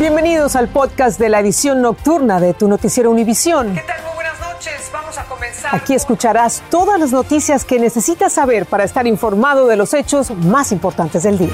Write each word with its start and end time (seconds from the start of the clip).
Bienvenidos 0.00 0.56
al 0.56 0.68
podcast 0.68 1.20
de 1.20 1.28
la 1.28 1.40
edición 1.40 1.82
nocturna 1.82 2.40
de 2.40 2.54
tu 2.54 2.68
noticiero 2.68 3.10
Univisión. 3.10 3.74
¿Qué 3.74 3.82
tal? 3.82 4.02
Muy 4.04 4.14
buenas 4.14 4.40
noches. 4.40 4.90
Vamos 4.90 5.18
a 5.18 5.24
comenzar. 5.24 5.74
Aquí 5.76 5.92
escucharás 5.92 6.62
todas 6.70 6.98
las 6.98 7.12
noticias 7.12 7.66
que 7.66 7.78
necesitas 7.78 8.32
saber 8.32 8.64
para 8.64 8.84
estar 8.84 9.06
informado 9.06 9.66
de 9.66 9.76
los 9.76 9.92
hechos 9.92 10.30
más 10.30 10.72
importantes 10.72 11.24
del 11.24 11.36
día. 11.36 11.52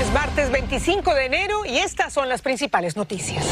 Es 0.00 0.12
martes 0.12 0.52
25 0.52 1.14
de 1.14 1.26
enero 1.26 1.64
y 1.64 1.78
estas 1.78 2.12
son 2.12 2.28
las 2.28 2.42
principales 2.42 2.96
noticias. 2.96 3.44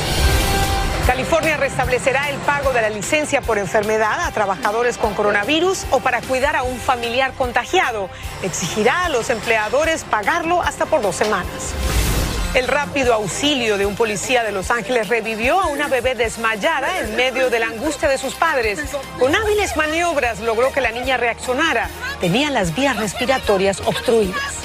California 1.09 1.56
restablecerá 1.56 2.30
el 2.30 2.36
pago 2.43 2.72
de 2.72 2.80
la 2.80 2.90
licencia 2.90 3.40
por 3.40 3.59
enfermedad 3.59 4.20
a 4.24 4.30
trabajadores 4.30 4.98
con 4.98 5.14
coronavirus 5.14 5.84
o 5.90 5.98
para 5.98 6.20
cuidar 6.20 6.54
a 6.54 6.62
un 6.62 6.79
familiar 6.79 7.32
contagiado. 7.32 8.09
Exigirá 8.45 9.06
a 9.06 9.09
los 9.09 9.30
empleadores 9.30 10.04
pagarlo 10.04 10.62
hasta 10.62 10.86
por 10.86 11.02
dos 11.02 11.16
semanas. 11.16 11.74
El 12.55 12.69
rápido 12.69 13.14
auxilio 13.14 13.79
de 13.79 13.87
un 13.87 13.96
policía 13.96 14.45
de 14.45 14.52
Los 14.52 14.70
Ángeles 14.70 15.09
revivió 15.09 15.59
a 15.59 15.69
una 15.69 15.88
bebé 15.88 16.15
desmayada 16.15 17.01
en 17.01 17.16
medio 17.16 17.48
de 17.48 17.59
la 17.59 17.69
angustia 17.69 18.11
de 18.11 18.19
sus 18.19 18.34
padres. 18.34 18.78
Con 19.19 19.34
hábiles 19.34 19.75
maniobras 19.75 20.38
logró 20.41 20.70
que 20.70 20.83
la 20.83 20.92
niña 20.92 21.16
reaccionara. 21.16 21.88
Tenía 22.20 22.51
las 22.51 22.75
vías 22.75 22.98
respiratorias 22.98 23.80
obstruidas. 23.87 24.56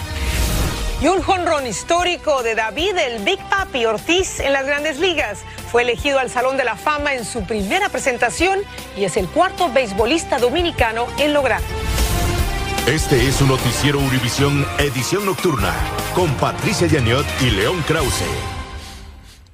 Y 1.01 1.07
un 1.07 1.21
jonrón 1.21 1.65
histórico 1.65 2.43
de 2.43 2.55
David 2.55 2.97
el 2.97 3.23
Big 3.23 3.39
Papi 3.49 3.85
Ortiz 3.85 4.41
en 4.41 4.51
las 4.51 4.65
grandes 4.65 4.99
ligas. 4.99 5.39
Fue 5.71 5.83
elegido 5.83 6.19
al 6.19 6.29
Salón 6.29 6.57
de 6.57 6.65
la 6.65 6.75
Fama 6.75 7.13
en 7.13 7.23
su 7.23 7.45
primera 7.45 7.87
presentación 7.87 8.59
y 8.97 9.05
es 9.05 9.15
el 9.15 9.29
cuarto 9.29 9.71
beisbolista 9.71 10.39
dominicano 10.39 11.07
en 11.19 11.33
lograrlo. 11.33 11.86
Este 12.87 13.27
es 13.27 13.41
un 13.41 13.49
noticiero 13.49 13.99
Univisión 13.99 14.65
Edición 14.79 15.25
Nocturna 15.25 15.73
con 16.15 16.33
Patricia 16.35 16.87
Yaniot 16.87 17.25
y 17.41 17.49
León 17.49 17.83
Krause. 17.85 18.56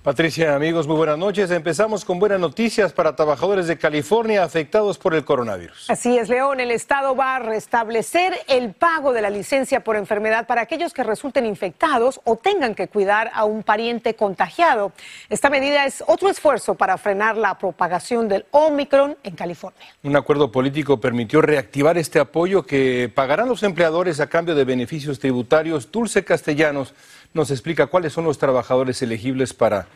Patricia, 0.03 0.53
amigos, 0.53 0.85
muy 0.85 0.97
buenas 0.97 1.17
noches. 1.17 1.49
Empezamos 1.49 2.03
con 2.03 2.19
buenas 2.19 2.37
noticias 2.37 2.91
para 2.91 3.15
trabajadores 3.15 3.67
de 3.67 3.77
California 3.77 4.43
afectados 4.43 4.97
por 4.97 5.15
el 5.15 5.23
coronavirus. 5.23 5.89
Así 5.89 6.17
es, 6.17 6.27
León. 6.27 6.59
El 6.59 6.71
Estado 6.71 7.15
va 7.15 7.37
a 7.37 7.39
restablecer 7.39 8.33
el 8.49 8.73
pago 8.73 9.13
de 9.13 9.21
la 9.21 9.29
licencia 9.29 9.81
por 9.81 9.95
enfermedad 9.95 10.45
para 10.45 10.59
aquellos 10.59 10.93
que 10.93 11.03
resulten 11.03 11.45
infectados 11.45 12.19
o 12.25 12.35
tengan 12.35 12.75
que 12.75 12.89
cuidar 12.89 13.31
a 13.33 13.45
un 13.45 13.63
pariente 13.63 14.13
contagiado. 14.13 14.91
Esta 15.29 15.49
medida 15.49 15.85
es 15.85 16.03
otro 16.05 16.29
esfuerzo 16.29 16.75
para 16.75 16.97
frenar 16.97 17.37
la 17.37 17.57
propagación 17.57 18.27
del 18.27 18.45
Omicron 18.51 19.15
en 19.23 19.35
California. 19.37 19.87
Un 20.03 20.17
acuerdo 20.17 20.51
político 20.51 20.99
permitió 20.99 21.41
reactivar 21.41 21.97
este 21.97 22.19
apoyo 22.19 22.65
que 22.65 23.09
pagarán 23.15 23.47
los 23.47 23.63
empleadores 23.63 24.19
a 24.19 24.27
cambio 24.27 24.53
de 24.53 24.65
beneficios 24.65 25.17
tributarios. 25.19 25.89
Dulce 25.89 26.25
Castellanos 26.25 26.93
nos 27.33 27.51
explica 27.51 27.87
cuáles 27.87 28.13
son 28.13 28.25
los 28.25 28.37
trabajadores 28.37 29.01
elegibles 29.01 29.53
para 29.53 29.87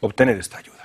obtener 0.00 0.38
esta 0.38 0.58
ayuda. 0.58 0.84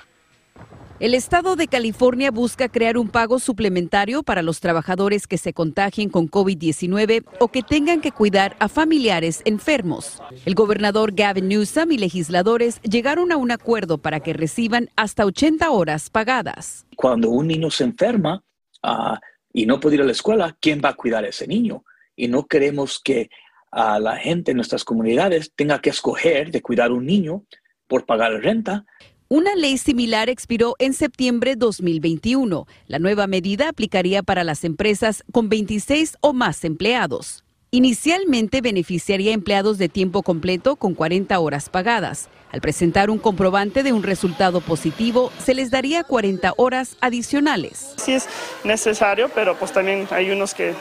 El 1.00 1.14
estado 1.14 1.56
de 1.56 1.66
California 1.66 2.30
busca 2.30 2.68
crear 2.68 2.98
un 2.98 3.08
pago 3.08 3.38
suplementario 3.38 4.22
para 4.22 4.42
los 4.42 4.60
trabajadores 4.60 5.26
que 5.26 5.38
se 5.38 5.54
contagien 5.54 6.10
con 6.10 6.28
COVID-19 6.28 7.24
o 7.38 7.48
que 7.48 7.62
tengan 7.62 8.02
que 8.02 8.12
cuidar 8.12 8.54
a 8.58 8.68
familiares 8.68 9.40
enfermos. 9.46 10.20
El 10.44 10.54
gobernador 10.54 11.14
Gavin 11.14 11.48
Newsom 11.48 11.92
y 11.92 11.96
legisladores 11.96 12.82
llegaron 12.82 13.32
a 13.32 13.38
un 13.38 13.50
acuerdo 13.50 13.96
para 13.96 14.20
que 14.20 14.34
reciban 14.34 14.90
hasta 14.94 15.24
80 15.24 15.70
horas 15.70 16.10
pagadas. 16.10 16.84
Cuando 16.96 17.30
un 17.30 17.46
niño 17.46 17.70
se 17.70 17.84
enferma 17.84 18.44
uh, 18.82 19.16
y 19.54 19.64
no 19.64 19.80
puede 19.80 19.94
ir 19.94 20.02
a 20.02 20.04
la 20.04 20.12
escuela, 20.12 20.54
¿quién 20.60 20.82
va 20.84 20.90
a 20.90 20.96
cuidar 20.96 21.24
a 21.24 21.28
ese 21.28 21.46
niño? 21.46 21.82
Y 22.14 22.28
no 22.28 22.46
queremos 22.46 23.00
que 23.02 23.30
a 23.70 23.98
la 24.00 24.16
gente 24.16 24.50
en 24.50 24.56
nuestras 24.56 24.84
comunidades 24.84 25.52
tenga 25.54 25.80
que 25.80 25.90
escoger 25.90 26.50
de 26.50 26.62
cuidar 26.62 26.92
un 26.92 27.06
niño 27.06 27.44
por 27.86 28.06
pagar 28.06 28.32
renta. 28.32 28.84
Una 29.28 29.54
ley 29.54 29.78
similar 29.78 30.28
expiró 30.28 30.74
en 30.78 30.92
septiembre 30.92 31.54
2021. 31.54 32.66
La 32.88 32.98
nueva 32.98 33.26
medida 33.26 33.68
aplicaría 33.68 34.22
para 34.22 34.42
las 34.42 34.64
empresas 34.64 35.22
con 35.30 35.48
26 35.48 36.16
o 36.20 36.32
más 36.32 36.64
empleados. 36.64 37.44
Inicialmente 37.72 38.62
beneficiaría 38.62 39.32
empleados 39.32 39.78
de 39.78 39.88
tiempo 39.88 40.24
completo 40.24 40.74
con 40.74 40.94
40 40.94 41.38
horas 41.38 41.68
pagadas. 41.68 42.28
Al 42.50 42.60
presentar 42.60 43.10
un 43.10 43.18
comprobante 43.18 43.84
de 43.84 43.92
un 43.92 44.02
resultado 44.02 44.60
positivo, 44.60 45.30
se 45.38 45.54
les 45.54 45.70
daría 45.70 46.02
40 46.02 46.52
horas 46.56 46.96
adicionales. 47.00 47.94
Sí 47.96 48.14
es 48.14 48.28
necesario, 48.64 49.30
pero 49.36 49.56
pues 49.56 49.70
también 49.70 50.08
hay 50.10 50.32
unos 50.32 50.52
que 50.52 50.74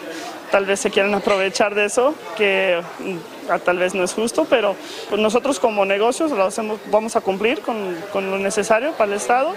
tal 0.51 0.65
vez 0.65 0.79
se 0.79 0.89
quieran 0.89 1.13
aprovechar 1.13 1.75
de 1.75 1.85
eso, 1.85 2.15
que 2.35 2.81
tal 3.63 3.77
vez 3.77 3.93
no 3.93 4.03
es 4.03 4.15
justo, 4.15 4.47
pero 4.49 4.75
pues 5.09 5.21
nosotros 5.21 5.59
como 5.59 5.85
negocios 5.85 6.31
lo 6.31 6.43
hacemos, 6.43 6.79
vamos 6.89 7.15
a 7.15 7.21
cumplir 7.21 7.61
con, 7.61 7.95
con, 8.11 8.31
lo 8.31 8.39
necesario 8.39 8.93
para 8.93 9.11
el 9.11 9.17
Estado, 9.17 9.53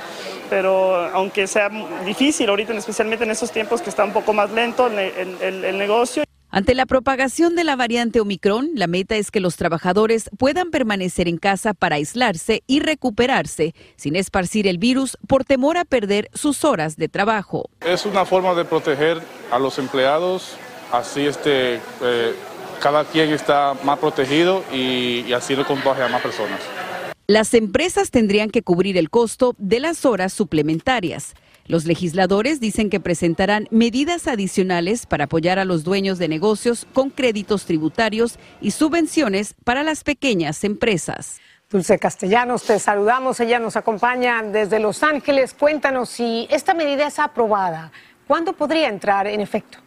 pero 0.50 0.96
aunque 1.14 1.46
sea 1.46 1.70
difícil 2.04 2.50
ahorita, 2.50 2.74
especialmente 2.74 3.24
en 3.24 3.30
estos 3.30 3.50
tiempos 3.50 3.80
que 3.80 3.88
está 3.88 4.04
un 4.04 4.12
poco 4.12 4.34
más 4.34 4.50
lento 4.50 4.86
el, 4.88 5.64
el 5.64 5.78
negocio. 5.78 6.24
Ante 6.54 6.74
la 6.74 6.84
propagación 6.84 7.56
de 7.56 7.64
la 7.64 7.76
variante 7.76 8.20
Omicron, 8.20 8.72
la 8.74 8.86
meta 8.86 9.16
es 9.16 9.30
que 9.30 9.40
los 9.40 9.56
trabajadores 9.56 10.28
puedan 10.36 10.70
permanecer 10.70 11.26
en 11.26 11.38
casa 11.38 11.72
para 11.72 11.96
aislarse 11.96 12.62
y 12.66 12.80
recuperarse 12.80 13.74
sin 13.96 14.16
esparcir 14.16 14.66
el 14.66 14.76
virus 14.76 15.16
por 15.26 15.46
temor 15.46 15.78
a 15.78 15.86
perder 15.86 16.28
sus 16.34 16.66
horas 16.66 16.98
de 16.98 17.08
trabajo. 17.08 17.70
Es 17.80 18.04
una 18.04 18.26
forma 18.26 18.52
de 18.52 18.66
proteger 18.66 19.22
a 19.50 19.58
los 19.58 19.78
empleados, 19.78 20.56
así 20.92 21.22
este, 21.22 21.76
eh, 22.02 22.34
cada 22.82 23.06
quien 23.06 23.32
está 23.32 23.72
más 23.82 23.98
protegido 23.98 24.62
y, 24.70 25.24
y 25.26 25.32
así 25.32 25.56
no 25.56 25.66
contagia 25.66 26.04
a 26.04 26.08
más 26.08 26.20
personas. 26.20 26.60
Las 27.28 27.54
empresas 27.54 28.10
tendrían 28.10 28.50
que 28.50 28.60
cubrir 28.60 28.98
el 28.98 29.08
costo 29.08 29.54
de 29.56 29.80
las 29.80 30.04
horas 30.04 30.34
suplementarias. 30.34 31.32
Los 31.66 31.84
legisladores 31.84 32.60
dicen 32.60 32.90
que 32.90 33.00
presentarán 33.00 33.68
medidas 33.70 34.26
adicionales 34.26 35.06
para 35.06 35.24
apoyar 35.24 35.58
a 35.58 35.64
los 35.64 35.84
dueños 35.84 36.18
de 36.18 36.28
negocios 36.28 36.86
con 36.92 37.10
créditos 37.10 37.64
tributarios 37.66 38.38
y 38.60 38.72
subvenciones 38.72 39.54
para 39.64 39.82
las 39.82 40.02
pequeñas 40.02 40.64
empresas. 40.64 41.40
Dulce 41.70 41.98
Castellanos, 41.98 42.64
te 42.64 42.78
saludamos. 42.78 43.40
Ella 43.40 43.58
nos 43.58 43.76
acompaña 43.76 44.42
desde 44.42 44.78
Los 44.78 45.02
Ángeles. 45.02 45.54
Cuéntanos 45.54 46.10
si 46.10 46.46
esta 46.50 46.74
medida 46.74 47.06
es 47.06 47.18
aprobada. 47.18 47.92
¿Cuándo 48.26 48.52
podría 48.52 48.88
entrar 48.88 49.26
en 49.26 49.40
efecto? 49.40 49.78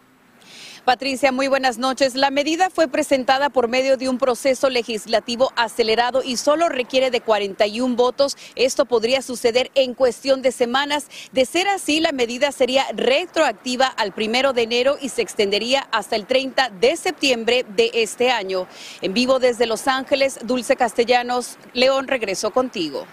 Patricia, 0.85 1.31
muy 1.31 1.47
buenas 1.47 1.79
noches. 1.79 2.13
La 2.13 2.29
medida 2.29 2.69
fue 2.69 2.87
presentada 2.87 3.49
por 3.49 3.67
medio 3.67 3.97
de 3.97 4.07
un 4.07 4.19
proceso 4.19 4.69
legislativo 4.69 5.51
acelerado 5.55 6.21
y 6.23 6.37
solo 6.37 6.69
requiere 6.69 7.09
de 7.09 7.21
41 7.21 7.95
votos. 7.95 8.37
Esto 8.55 8.85
podría 8.85 9.23
suceder 9.23 9.71
en 9.73 9.95
cuestión 9.95 10.43
de 10.43 10.51
semanas. 10.51 11.07
De 11.31 11.45
ser 11.45 11.67
así, 11.67 12.01
la 12.01 12.11
medida 12.11 12.51
sería 12.51 12.85
retroactiva 12.93 13.87
al 13.87 14.13
primero 14.13 14.53
de 14.53 14.61
enero 14.61 14.97
y 15.01 15.09
se 15.09 15.23
extendería 15.23 15.87
hasta 15.91 16.15
el 16.15 16.27
30 16.27 16.69
de 16.69 16.95
septiembre 16.97 17.65
de 17.75 17.89
este 17.95 18.29
año. 18.29 18.67
En 19.01 19.15
vivo 19.15 19.39
desde 19.39 19.65
Los 19.65 19.87
Ángeles, 19.87 20.37
Dulce 20.43 20.75
Castellanos, 20.75 21.57
León, 21.73 22.07
regreso 22.07 22.51
contigo. 22.51 23.07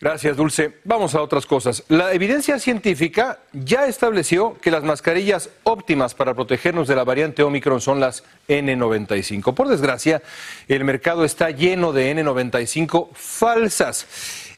Gracias, 0.00 0.36
Dulce. 0.36 0.74
Vamos 0.84 1.16
a 1.16 1.22
otras 1.22 1.44
cosas. 1.44 1.82
La 1.88 2.12
evidencia 2.12 2.60
científica 2.60 3.40
ya 3.52 3.86
estableció 3.86 4.56
que 4.60 4.70
las 4.70 4.84
mascarillas 4.84 5.50
óptimas 5.64 6.14
para 6.14 6.34
protegernos 6.34 6.86
de 6.86 6.94
la 6.94 7.02
variante 7.02 7.42
Omicron 7.42 7.80
son 7.80 7.98
las 7.98 8.22
N95. 8.46 9.54
Por 9.54 9.66
desgracia, 9.66 10.22
el 10.68 10.84
mercado 10.84 11.24
está 11.24 11.50
lleno 11.50 11.92
de 11.92 12.14
N95 12.14 13.08
falsas. 13.12 14.06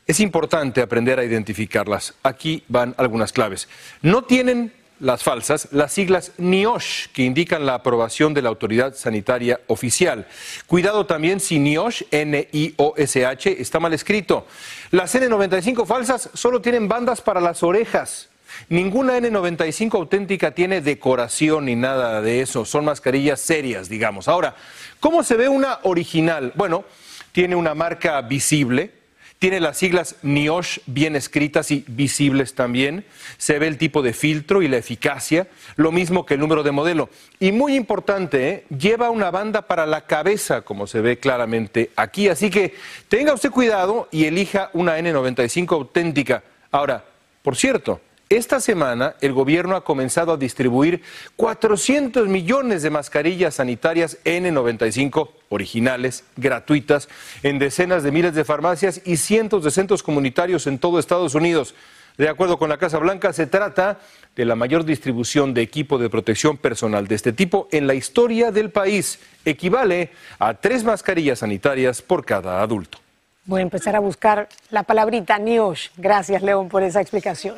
Es 0.06 0.21
importante 0.21 0.83
aprender 0.83 1.19
a 1.19 1.25
identificarlas. 1.25 2.15
Aquí 2.22 2.65
van 2.69 2.95
algunas 2.99 3.33
claves. 3.33 3.67
No 4.03 4.25
tienen 4.25 4.75
las 5.00 5.22
falsas, 5.22 5.69
las 5.72 5.93
siglas 5.93 6.33
NIOSH, 6.38 7.09
que 7.12 7.22
indican 7.22 7.66
la 7.66 7.75
aprobación 7.75 8.34
de 8.34 8.43
la 8.43 8.50
autoridad 8.50 8.94
sanitaria 8.94 9.61
oficial. 9.66 10.27
Cuidado 10.66 11.06
también 11.06 11.41
si 11.41 11.59
NIOSH, 11.59 12.05
N-I-O-S-H, 12.11 13.60
está 13.60 13.81
mal 13.81 13.94
escrito. 13.94 14.47
Las 14.91 15.15
N95 15.15 15.86
falsas 15.86 16.30
solo 16.34 16.60
tienen 16.60 16.86
bandas 16.86 17.21
para 17.21 17.41
las 17.41 17.63
orejas. 17.63 18.28
Ninguna 18.69 19.19
N95 19.19 19.95
auténtica 19.95 20.53
tiene 20.53 20.80
decoración 20.80 21.65
ni 21.65 21.77
nada 21.77 22.21
de 22.21 22.42
eso. 22.42 22.65
Son 22.65 22.84
mascarillas 22.84 23.41
serias, 23.41 23.89
digamos. 23.89 24.28
Ahora, 24.28 24.54
¿cómo 25.01 25.22
se 25.22 25.36
ve 25.36 25.48
una 25.48 25.78
original? 25.83 26.53
Bueno, 26.54 26.84
tiene 27.33 27.57
una 27.57 27.74
marca 27.74 28.21
visible, 28.22 28.92
tiene 29.41 29.59
las 29.59 29.78
siglas 29.78 30.16
NIOSH 30.22 30.81
bien 30.84 31.16
escritas 31.16 31.71
y 31.71 31.83
visibles 31.89 32.54
también. 32.54 33.07
Se 33.39 33.59
ve 33.59 33.69
el 33.69 33.78
tipo 33.78 34.03
de 34.03 34.13
filtro 34.13 34.60
y 34.60 34.69
la 34.69 34.77
eficacia, 34.77 35.48
lo 35.77 35.92
mismo 35.92 36.27
que 36.27 36.34
el 36.34 36.41
número 36.41 36.63
de 36.63 36.72
modelo. 36.72 37.09
Y 37.41 37.51
muy 37.51 37.75
importante, 37.75 38.51
¿eh? 38.51 38.65
lleva 38.69 39.09
una 39.09 39.31
banda 39.31 39.63
para 39.63 39.87
la 39.87 40.03
cabeza, 40.03 40.60
como 40.60 40.87
se 40.87 41.01
ve 41.01 41.19
claramente 41.19 41.91
aquí. 41.97 42.28
Así 42.28 42.51
que 42.51 42.75
tenga 43.09 43.33
usted 43.33 43.51
cuidado 43.51 44.09
y 44.10 44.27
elija 44.27 44.69
una 44.75 44.98
N95 44.98 45.72
auténtica. 45.72 46.43
Ahora, 46.71 47.03
por 47.41 47.57
cierto, 47.57 48.03
Esta 48.30 48.60
semana 48.60 49.16
el 49.21 49.32
gobierno 49.32 49.74
ha 49.74 49.82
comenzado 49.82 50.32
a 50.32 50.36
distribuir 50.36 51.03
400 51.34 52.28
millones 52.28 52.80
de 52.84 52.88
mascarillas 52.88 53.56
sanitarias 53.56 54.18
N95 54.24 55.30
originales, 55.48 56.22
gratuitas, 56.36 57.09
en 57.42 57.59
decenas 57.59 58.04
de 58.04 58.12
miles 58.12 58.32
de 58.36 58.44
farmacias 58.44 59.00
y 59.04 59.16
cientos 59.16 59.65
de 59.65 59.72
centros 59.72 60.04
comunitarios 60.04 60.68
en 60.68 60.78
todo 60.78 61.00
Estados 61.00 61.34
Unidos. 61.34 61.74
De 62.18 62.28
acuerdo 62.28 62.56
con 62.56 62.68
la 62.68 62.78
Casa 62.78 62.98
Blanca, 62.98 63.32
se 63.32 63.48
trata 63.48 63.98
de 64.36 64.44
la 64.44 64.54
mayor 64.54 64.84
distribución 64.84 65.53
de 65.53 65.62
equipo 65.62 65.98
de 65.98 66.09
protección 66.09 66.56
personal 66.56 67.09
de 67.09 67.16
este 67.16 67.33
tipo 67.33 67.66
en 67.72 67.88
la 67.88 67.94
historia 67.94 68.53
del 68.53 68.71
país. 68.71 69.18
Equivale 69.44 70.10
a 70.38 70.54
tres 70.54 70.84
mascarillas 70.84 71.41
sanitarias 71.41 72.00
por 72.00 72.24
cada 72.24 72.62
adulto. 72.62 72.98
Voy 73.44 73.59
a 73.59 73.62
empezar 73.65 73.97
a 73.97 73.98
buscar 73.98 74.48
la 74.71 74.84
palabrita 74.84 75.36
NIOSH. 75.36 75.91
Gracias, 75.97 76.42
León, 76.42 76.68
por 76.68 76.84
esa 76.84 77.00
explicación. 77.00 77.56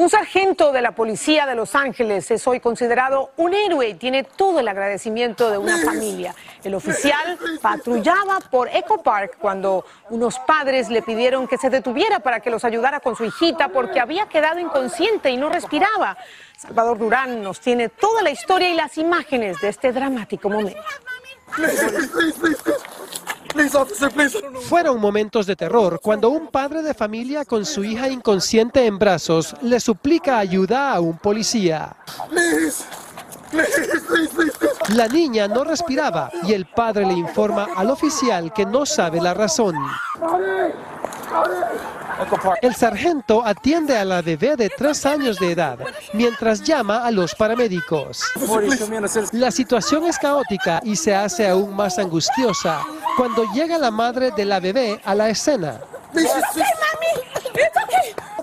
Un 0.00 0.08
sargento 0.08 0.72
de 0.72 0.80
la 0.80 0.92
policía 0.92 1.44
de 1.44 1.54
Los 1.54 1.74
Ángeles 1.74 2.30
es 2.30 2.48
hoy 2.48 2.58
considerado 2.58 3.32
un 3.36 3.52
héroe 3.52 3.86
y 3.90 3.94
tiene 3.96 4.24
todo 4.24 4.58
el 4.58 4.66
agradecimiento 4.66 5.50
de 5.50 5.58
una 5.58 5.76
familia. 5.76 6.34
El 6.64 6.74
oficial 6.74 7.38
patrullaba 7.60 8.40
por 8.50 8.68
Echo 8.68 9.02
Park 9.02 9.36
cuando 9.38 9.84
unos 10.08 10.38
padres 10.38 10.88
le 10.88 11.02
pidieron 11.02 11.46
que 11.46 11.58
se 11.58 11.68
detuviera 11.68 12.20
para 12.20 12.40
que 12.40 12.48
los 12.48 12.64
ayudara 12.64 13.00
con 13.00 13.14
su 13.14 13.26
hijita 13.26 13.68
porque 13.68 14.00
había 14.00 14.26
quedado 14.26 14.58
inconsciente 14.58 15.28
y 15.28 15.36
no 15.36 15.50
respiraba. 15.50 16.16
Salvador 16.56 16.96
Durán 16.96 17.42
nos 17.42 17.60
tiene 17.60 17.90
toda 17.90 18.22
la 18.22 18.30
historia 18.30 18.70
y 18.70 18.74
las 18.74 18.96
imágenes 18.96 19.60
de 19.60 19.68
este 19.68 19.92
dramático 19.92 20.48
momento. 20.48 20.80
Fueron 24.68 25.00
momentos 25.00 25.46
de 25.46 25.56
terror 25.56 26.00
cuando 26.02 26.30
un 26.30 26.48
padre 26.48 26.82
de 26.82 26.94
familia 26.94 27.44
con 27.44 27.66
su 27.66 27.84
hija 27.84 28.08
inconsciente 28.08 28.86
en 28.86 28.98
brazos 28.98 29.54
le 29.62 29.80
suplica 29.80 30.38
ayuda 30.38 30.92
a 30.92 31.00
un 31.00 31.18
policía. 31.18 31.96
La 34.94 35.08
niña 35.08 35.48
no 35.48 35.64
respiraba 35.64 36.30
y 36.44 36.52
el 36.52 36.66
padre 36.66 37.06
le 37.06 37.14
informa 37.14 37.68
al 37.76 37.90
oficial 37.90 38.52
que 38.52 38.64
no 38.64 38.86
sabe 38.86 39.20
la 39.20 39.34
razón. 39.34 39.74
El 42.62 42.74
sargento 42.74 43.44
atiende 43.44 43.96
a 43.96 44.04
la 44.04 44.22
bebé 44.22 44.56
de 44.56 44.68
tres 44.68 45.06
años 45.06 45.38
de 45.38 45.52
edad 45.52 45.78
mientras 46.12 46.62
llama 46.62 47.04
a 47.04 47.10
los 47.10 47.34
paramédicos. 47.34 48.24
La 49.32 49.50
situación 49.50 50.06
es 50.06 50.18
caótica 50.18 50.80
y 50.84 50.96
se 50.96 51.14
hace 51.14 51.48
aún 51.48 51.74
más 51.74 51.98
angustiosa 51.98 52.84
cuando 53.16 53.44
llega 53.52 53.78
la 53.78 53.90
madre 53.90 54.30
de 54.30 54.44
la 54.44 54.60
bebé 54.60 55.00
a 55.04 55.14
la 55.14 55.28
escena. 55.28 55.80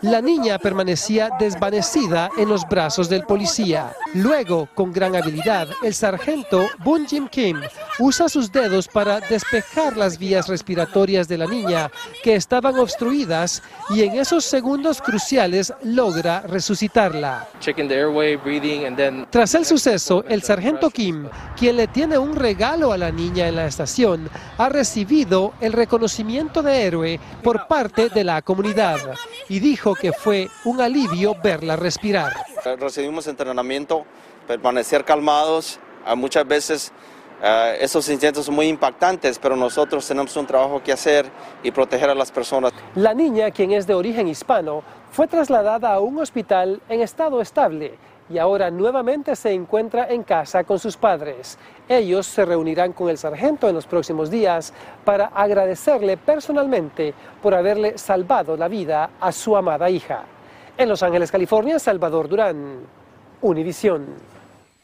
La 0.08 0.22
niña 0.22 0.58
permanecía 0.58 1.32
desvanecida 1.38 2.30
en 2.38 2.48
los 2.48 2.66
brazos 2.66 3.10
del 3.10 3.24
policía. 3.24 3.94
Luego, 4.14 4.70
con 4.74 4.94
gran 4.94 5.18
habilidad, 5.18 5.68
el 5.84 5.94
sargento 5.94 6.66
Boon 6.80 7.06
Jim 7.06 7.28
Kim 7.28 7.60
usa 8.00 8.30
sus 8.30 8.50
dedos 8.50 8.88
para 8.88 9.20
despejar 9.20 9.98
las 9.98 10.18
vías 10.18 10.48
respiratorias 10.48 11.28
de 11.28 11.38
la 11.38 11.46
niña 11.46 11.92
que 12.24 12.36
estaban 12.36 12.80
obstruidas 12.80 13.62
y 13.90 14.04
en 14.04 14.14
esos 14.14 14.46
segundos 14.46 15.02
cruciales 15.02 15.74
logra 15.84 16.40
resucitarla. 16.42 17.46
Tras 19.30 19.56
el 19.56 19.66
suceso, 19.66 20.24
el 20.30 20.42
sargento 20.42 20.90
Kim, 20.90 21.28
quien 21.58 21.76
le 21.76 21.88
tiene 21.88 22.18
un 22.18 22.38
regalo 22.38 22.94
a 22.94 22.98
la 22.98 23.12
niña 23.12 23.50
en 23.50 23.58
la 23.58 23.66
estación, 23.66 24.30
ha 24.58 24.70
recibido 24.70 25.54
el 25.60 25.74
reconocimiento 25.74 26.62
de 26.64 26.84
héroe 26.84 27.20
por 27.44 27.68
parte 27.68 28.08
de 28.08 28.24
la 28.24 28.42
comunidad 28.42 29.00
y 29.50 29.60
dijo 29.60 29.97
que 30.00 30.12
fue 30.14 30.50
un 30.66 30.82
alivio 30.82 31.36
verla 31.42 31.76
respirar. 31.76 32.34
Recibimos 32.80 33.28
entrenamiento, 33.28 34.06
permanecer 34.48 35.04
calmados, 35.04 35.80
muchas 36.16 36.48
veces 36.48 36.92
Uh, 37.40 37.78
esos 37.80 38.10
incidentes 38.10 38.46
son 38.46 38.56
muy 38.56 38.68
impactantes, 38.68 39.38
pero 39.38 39.56
nosotros 39.56 40.08
tenemos 40.08 40.36
un 40.36 40.48
trabajo 40.48 40.82
que 40.82 40.92
hacer 40.92 41.28
y 41.62 41.70
proteger 41.70 42.10
a 42.10 42.16
las 42.16 42.32
personas. 42.32 42.74
La 42.96 43.14
niña, 43.14 43.52
quien 43.52 43.72
es 43.74 43.86
de 43.86 43.94
origen 43.94 44.28
hispano, 44.28 44.82
fue 45.12 45.28
trasladada 45.28 45.94
a 45.94 46.00
un 46.00 46.18
hospital 46.18 46.82
en 46.90 47.02
estado 47.02 47.40
estable 47.40 47.94
y 48.30 48.38
ahora 48.38 48.70
nuevamente 48.70 49.36
se 49.36 49.52
encuentra 49.52 50.08
en 50.10 50.24
casa 50.24 50.64
con 50.64 50.80
sus 50.80 50.98
padres. 50.98 51.58
Ellos 51.88 52.26
se 52.26 52.46
reunirán 52.46 52.94
con 52.94 53.10
el 53.10 53.18
sargento 53.18 53.70
en 53.70 53.76
los 53.76 53.88
próximos 53.88 54.30
días 54.30 54.74
para 55.06 55.28
agradecerle 55.28 56.18
personalmente 56.18 57.14
por 57.42 57.56
haberle 57.56 57.98
salvado 57.98 58.58
la 58.58 58.68
vida 58.68 59.12
a 59.20 59.32
su 59.32 59.56
amada 59.56 59.90
hija. 59.90 60.24
En 60.78 60.90
Los 60.90 61.02
Ángeles, 61.02 61.32
California, 61.32 61.80
Salvador 61.80 62.28
Durán, 62.28 62.82
Univisión. 63.42 64.37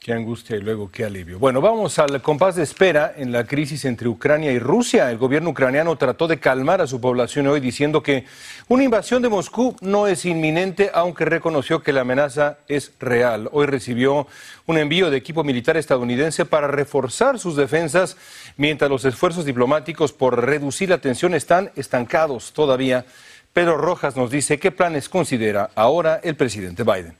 Qué 0.03 0.11
angustia 0.11 0.57
y 0.57 0.59
luego 0.59 0.91
qué 0.91 1.05
alivio. 1.05 1.39
Bueno, 1.39 1.61
vamos 1.61 1.97
al 1.97 2.21
compás 2.21 2.57
de 2.57 2.63
espera 2.63 3.13
en 3.15 3.31
la 3.31 3.45
crisis 3.45 3.85
entre 3.85 4.09
Ucrania 4.09 4.51
y 4.51 4.59
Rusia. 4.59 5.09
El 5.09 5.17
gobierno 5.17 5.51
ucraniano 5.51 5.95
trató 5.95 6.27
de 6.27 6.41
calmar 6.41 6.81
a 6.81 6.87
su 6.87 6.99
población 6.99 7.47
hoy 7.47 7.61
diciendo 7.61 8.03
que 8.03 8.25
una 8.67 8.83
invasión 8.83 9.21
de 9.21 9.29
Moscú 9.29 9.77
no 9.79 10.07
es 10.07 10.25
inminente, 10.25 10.91
aunque 10.93 11.23
reconoció 11.23 11.81
que 11.81 11.93
la 11.93 12.01
amenaza 12.01 12.57
es 12.67 12.91
real. 12.99 13.47
Hoy 13.53 13.65
recibió 13.65 14.27
un 14.65 14.77
envío 14.77 15.09
de 15.09 15.15
equipo 15.15 15.45
militar 15.45 15.77
estadounidense 15.77 16.43
para 16.43 16.67
reforzar 16.67 17.39
sus 17.39 17.55
defensas, 17.55 18.17
mientras 18.57 18.91
los 18.91 19.05
esfuerzos 19.05 19.45
diplomáticos 19.45 20.11
por 20.11 20.45
reducir 20.45 20.89
la 20.89 20.97
tensión 20.97 21.33
están 21.33 21.71
estancados 21.77 22.51
todavía. 22.51 23.05
Pedro 23.53 23.77
Rojas 23.77 24.17
nos 24.17 24.31
dice 24.31 24.59
qué 24.59 24.71
planes 24.71 25.07
considera 25.07 25.69
ahora 25.75 26.19
el 26.21 26.35
presidente 26.35 26.83
Biden. 26.83 27.17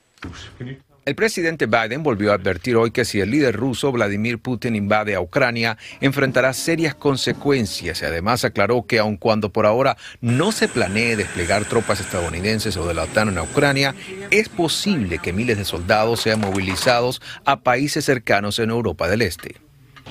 El 1.05 1.15
presidente 1.15 1.65
Biden 1.65 2.01
volvió 2.01 2.31
a 2.31 2.35
advertir 2.35 2.77
hoy 2.77 2.91
que 2.91 3.03
si 3.03 3.19
el 3.19 3.29
líder 3.29 3.57
ruso 3.57 3.91
Vladimir 3.91 4.39
Putin 4.39 4.73
invade 4.73 5.15
a 5.15 5.19
Ucrania, 5.19 5.77
enfrentará 6.00 6.53
serias 6.53 6.95
consecuencias 6.95 8.01
y 8.01 8.05
además 8.05 8.45
aclaró 8.45 8.85
que 8.88 9.00
aun 9.00 9.17
cuando 9.17 9.51
por 9.51 9.65
ahora 9.65 9.97
no 10.21 10.53
se 10.53 10.69
planee 10.69 11.17
desplegar 11.17 11.65
tropas 11.65 12.00
estadounidenses 12.00 12.77
o 12.77 12.88
de 12.88 12.94
la 12.94 13.03
OTAN 13.03 13.27
en 13.27 13.39
Ucrania, 13.39 13.94
es 14.31 14.47
posible 14.47 15.19
que 15.19 15.33
miles 15.33 15.57
de 15.57 15.65
soldados 15.65 16.21
sean 16.21 16.39
movilizados 16.39 17.21
a 17.44 17.59
países 17.59 18.06
cercanos 18.06 18.59
en 18.59 18.69
Europa 18.69 19.09
del 19.09 19.23
Este. 19.23 19.62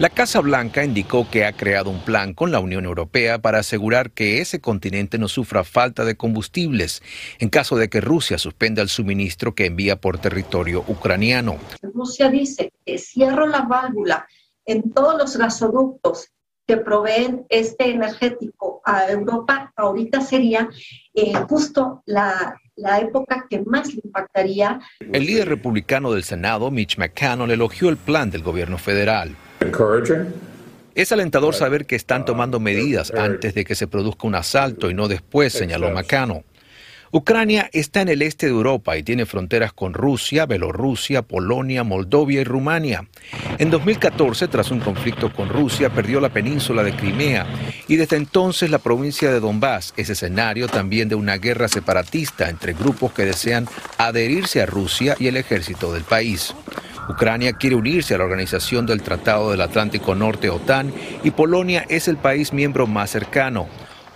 La 0.03 0.11
Casa 0.11 0.41
Blanca 0.41 0.85
indicó 0.85 1.31
que 1.31 1.45
ha 1.45 1.53
creado 1.53 1.89
un 1.89 2.01
plan 2.01 2.35
con 2.35 2.51
la 2.51 2.59
Unión 2.59 2.87
Europea 2.87 3.41
para 3.41 3.61
asegurar 3.61 4.11
que 4.11 4.41
ese 4.41 4.61
continente 4.61 5.17
no 5.17 5.29
sufra 5.29 5.63
falta 5.63 6.05
de 6.05 6.17
combustibles 6.17 7.05
en 7.39 7.51
caso 7.51 7.77
de 7.77 7.89
que 7.89 8.01
Rusia 8.01 8.37
suspenda 8.37 8.83
el 8.83 8.89
suministro 8.89 9.55
que 9.55 9.67
envía 9.67 10.01
por 10.01 10.19
territorio 10.19 10.83
ucraniano. 10.89 11.57
Rusia 11.95 12.29
dice 12.29 12.73
que 12.85 12.99
cierro 12.99 13.47
la 13.47 13.63
válvula 13.63 14.27
en 14.67 14.91
todos 14.91 15.17
los 15.17 15.37
gasoductos 15.37 16.31
que 16.67 16.79
proveen 16.79 17.47
este 17.49 17.91
energético 17.91 18.83
a 18.85 19.09
Europa, 19.09 19.73
ahorita 19.77 20.21
sería 20.21 20.69
eh, 21.15 21.33
justo 21.49 22.03
la, 22.07 22.57
la 22.75 22.99
época 22.99 23.47
que 23.49 23.61
más 23.61 23.95
le 23.95 24.01
impactaría. 24.03 24.81
El 24.99 25.27
líder 25.27 25.49
republicano 25.49 26.11
del 26.11 26.25
Senado, 26.25 26.73
Mitch 26.73 26.99
McConnell, 26.99 27.53
elogió 27.53 27.89
el 27.89 27.99
plan 27.99 28.33
del 28.33 28.43
gobierno 28.43 28.79
federal. 28.79 29.37
Es 30.95 31.13
alentador 31.13 31.55
saber 31.55 31.87
que 31.87 31.97
están 31.97 32.25
tomando 32.25 32.61
medidas 32.61 33.13
antes 33.13 33.55
de 33.55 33.65
que 33.65 33.75
se 33.75 33.87
produzca 33.87 34.27
un 34.27 34.35
asalto 34.35 34.91
y 34.91 34.95
no 34.95 35.09
después, 35.09 35.53
señaló 35.53 35.91
Macano. 35.91 36.45
Ucrania 37.15 37.69
está 37.75 38.01
en 38.01 38.09
el 38.09 38.23
este 38.23 38.47
de 38.47 38.53
Europa 38.53 38.97
y 38.97 39.03
tiene 39.03 39.27
fronteras 39.27 39.75
con 39.75 39.93
Rusia, 39.93 40.47
Bielorrusia, 40.47 41.21
Polonia, 41.21 41.85
Moldovia 41.85 42.41
y 42.41 42.45
Rumania. 42.45 43.07
En 43.59 43.71
2014, 43.71 44.49
tras 44.49 44.71
un 44.71 44.81
conflicto 44.81 45.31
con 45.31 45.51
Rusia, 45.51 45.91
perdió 45.91 46.21
la 46.21 46.31
península 46.31 46.83
de 46.83 46.97
Crimea 46.97 47.47
y 47.87 47.97
desde 47.97 48.17
entonces 48.17 48.71
la 48.71 48.79
provincia 48.79 49.31
de 49.31 49.41
Donbass 49.41 49.93
es 49.99 50.09
escenario 50.09 50.69
también 50.69 51.11
de 51.11 51.15
una 51.15 51.37
guerra 51.37 51.69
separatista 51.69 52.49
entre 52.49 52.73
grupos 52.73 53.13
que 53.13 53.27
desean 53.27 53.69
adherirse 53.99 54.63
a 54.63 54.67
Rusia 54.67 55.15
y 55.19 55.27
el 55.27 55.37
ejército 55.37 55.93
del 55.93 56.05
país. 56.05 56.55
Ucrania 57.09 57.53
quiere 57.55 57.77
unirse 57.77 58.15
a 58.15 58.19
la 58.19 58.25
organización 58.25 58.87
del 58.87 59.03
Tratado 59.03 59.51
del 59.51 59.61
Atlántico 59.61 60.15
Norte 60.15 60.51
OTAN 60.51 60.93
y 61.25 61.33
Polonia 61.33 61.85
es 61.89 62.07
el 62.07 62.17
país 62.17 62.53
miembro 62.53 62.87
más 62.87 63.11
cercano. 63.11 63.67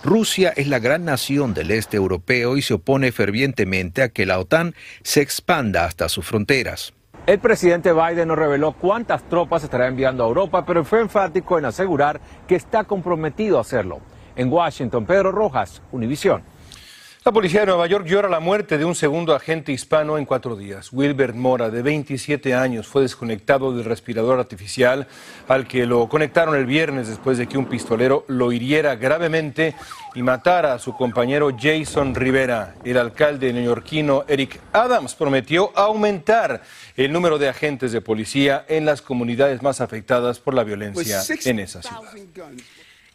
Rusia 0.03 0.53
es 0.55 0.67
la 0.67 0.79
gran 0.79 1.03
nación 1.03 1.53
del 1.53 1.71
este 1.71 1.97
europeo 1.97 2.55
y 2.55 2.61
se 2.61 2.75
opone 2.75 3.11
fervientemente 3.11 4.03
a 4.03 4.09
que 4.09 4.25
la 4.25 4.39
OTAN 4.39 4.73
se 5.03 5.21
expanda 5.21 5.83
hasta 5.83 6.07
sus 6.07 6.25
fronteras. 6.25 6.93
El 7.25 7.39
presidente 7.39 7.91
Biden 7.91 8.29
no 8.29 8.37
reveló 8.37 8.71
cuántas 8.71 9.27
tropas 9.27 9.63
estará 9.63 9.87
enviando 9.87 10.23
a 10.23 10.27
Europa, 10.27 10.65
pero 10.65 10.85
fue 10.85 11.01
enfático 11.01 11.57
en 11.57 11.65
asegurar 11.65 12.21
que 12.47 12.55
está 12.55 12.85
comprometido 12.85 13.57
a 13.57 13.61
hacerlo. 13.61 13.99
En 14.37 14.49
Washington, 14.49 15.05
Pedro 15.05 15.33
Rojas, 15.33 15.81
Univisión. 15.91 16.43
La 17.27 17.33
policía 17.33 17.59
de 17.59 17.65
Nueva 17.65 17.87
York 17.87 18.05
llora 18.05 18.29
la 18.29 18.39
muerte 18.39 18.77
de 18.77 18.85
un 18.85 18.95
segundo 18.95 19.35
agente 19.35 19.73
hispano 19.73 20.17
en 20.17 20.23
cuatro 20.23 20.55
días. 20.55 20.93
Wilbert 20.93 21.35
Mora, 21.35 21.69
de 21.69 21.81
27 21.81 22.55
años, 22.55 22.87
fue 22.87 23.01
desconectado 23.01 23.75
del 23.75 23.83
respirador 23.83 24.39
artificial 24.39 25.09
al 25.49 25.67
que 25.67 25.85
lo 25.85 26.07
conectaron 26.07 26.55
el 26.55 26.65
viernes 26.65 27.09
después 27.09 27.37
de 27.37 27.45
que 27.45 27.57
un 27.57 27.65
pistolero 27.65 28.23
lo 28.29 28.53
hiriera 28.53 28.95
gravemente 28.95 29.75
y 30.15 30.23
matara 30.23 30.73
a 30.73 30.79
su 30.79 30.95
compañero 30.95 31.49
Jason 31.59 32.15
Rivera. 32.15 32.75
El 32.85 32.95
alcalde 32.95 33.51
neoyorquino 33.51 34.23
Eric 34.29 34.61
Adams 34.71 35.13
prometió 35.13 35.77
aumentar 35.77 36.61
el 36.95 37.11
número 37.11 37.37
de 37.37 37.49
agentes 37.49 37.91
de 37.91 37.99
policía 37.99 38.63
en 38.69 38.85
las 38.85 39.01
comunidades 39.01 39.61
más 39.61 39.81
afectadas 39.81 40.39
por 40.39 40.53
la 40.53 40.63
violencia 40.63 41.21
en 41.43 41.59
esa 41.59 41.81
ciudad. 41.81 42.03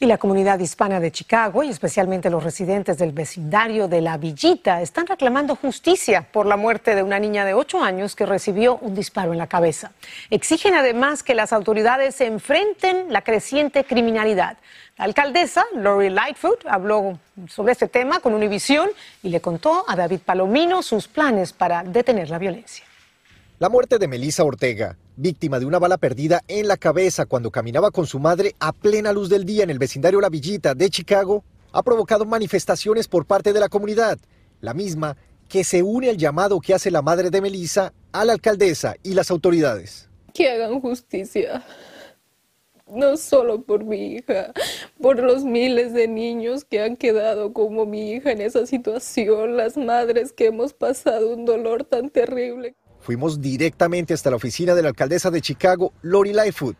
Y 0.02 0.06
la 0.06 0.18
comunidad 0.18 0.58
hispana 0.58 0.98
de 0.98 1.12
Chicago, 1.12 1.62
y 1.62 1.68
especialmente 1.68 2.28
los 2.28 2.42
residentes 2.42 2.98
del 2.98 3.12
vecindario 3.12 3.86
de 3.86 4.00
La 4.00 4.16
Villita, 4.16 4.82
están 4.82 5.06
reclamando 5.06 5.54
justicia 5.54 6.26
por 6.32 6.44
la 6.44 6.56
muerte 6.56 6.96
de 6.96 7.04
una 7.04 7.20
niña 7.20 7.44
de 7.44 7.54
8 7.54 7.80
años 7.80 8.16
que 8.16 8.26
recibió 8.26 8.78
un 8.78 8.96
disparo 8.96 9.30
en 9.30 9.38
la 9.38 9.46
cabeza. 9.46 9.92
Exigen 10.28 10.74
además 10.74 11.22
que 11.22 11.36
las 11.36 11.52
autoridades 11.52 12.16
se 12.16 12.26
enfrenten 12.26 13.12
la 13.12 13.22
creciente 13.22 13.84
criminalidad. 13.84 14.56
La 14.98 15.04
alcaldesa, 15.04 15.66
Lori 15.72 16.10
Lightfoot, 16.10 16.66
habló 16.66 17.20
sobre 17.46 17.70
este 17.70 17.86
tema 17.86 18.18
con 18.18 18.34
Univision 18.34 18.90
y 19.22 19.28
le 19.28 19.40
contó 19.40 19.84
a 19.86 19.94
David 19.94 20.22
Palomino 20.26 20.82
sus 20.82 21.06
planes 21.06 21.52
para 21.52 21.84
detener 21.84 22.28
la 22.28 22.38
violencia. 22.38 22.84
La 23.60 23.68
muerte 23.68 24.00
de 24.00 24.08
Melissa 24.08 24.42
Ortega, 24.42 24.96
víctima 25.16 25.58
de 25.58 25.66
una 25.66 25.78
bala 25.78 25.98
perdida 25.98 26.42
en 26.48 26.68
la 26.68 26.76
cabeza 26.76 27.26
cuando 27.26 27.50
caminaba 27.50 27.90
con 27.90 28.06
su 28.06 28.18
madre 28.18 28.54
a 28.60 28.72
plena 28.72 29.12
luz 29.12 29.28
del 29.28 29.44
día 29.44 29.64
en 29.64 29.70
el 29.70 29.78
vecindario 29.78 30.20
La 30.20 30.28
Villita 30.28 30.74
de 30.74 30.90
Chicago, 30.90 31.44
ha 31.72 31.82
provocado 31.82 32.24
manifestaciones 32.24 33.08
por 33.08 33.26
parte 33.26 33.52
de 33.52 33.60
la 33.60 33.68
comunidad, 33.68 34.18
la 34.60 34.74
misma 34.74 35.16
que 35.48 35.64
se 35.64 35.82
une 35.82 36.08
al 36.08 36.16
llamado 36.16 36.60
que 36.60 36.74
hace 36.74 36.90
la 36.90 37.02
madre 37.02 37.30
de 37.30 37.40
Melissa 37.40 37.92
a 38.12 38.24
la 38.24 38.32
alcaldesa 38.32 38.94
y 39.02 39.14
las 39.14 39.30
autoridades. 39.30 40.08
Que 40.32 40.50
hagan 40.50 40.80
justicia, 40.80 41.62
no 42.86 43.16
solo 43.16 43.62
por 43.62 43.84
mi 43.84 44.14
hija, 44.14 44.52
por 45.00 45.18
los 45.18 45.44
miles 45.44 45.92
de 45.92 46.08
niños 46.08 46.64
que 46.64 46.80
han 46.80 46.96
quedado 46.96 47.52
como 47.52 47.86
mi 47.86 48.12
hija 48.12 48.32
en 48.32 48.40
esa 48.40 48.66
situación, 48.66 49.56
las 49.56 49.76
madres 49.76 50.32
que 50.32 50.46
hemos 50.46 50.72
pasado 50.72 51.34
un 51.34 51.44
dolor 51.44 51.84
tan 51.84 52.10
terrible. 52.10 52.74
Fuimos 53.02 53.40
directamente 53.40 54.14
hasta 54.14 54.30
la 54.30 54.36
oficina 54.36 54.76
de 54.76 54.82
la 54.82 54.88
alcaldesa 54.88 55.30
de 55.32 55.40
Chicago, 55.40 55.92
Lori 56.02 56.32
Lightfoot. 56.32 56.76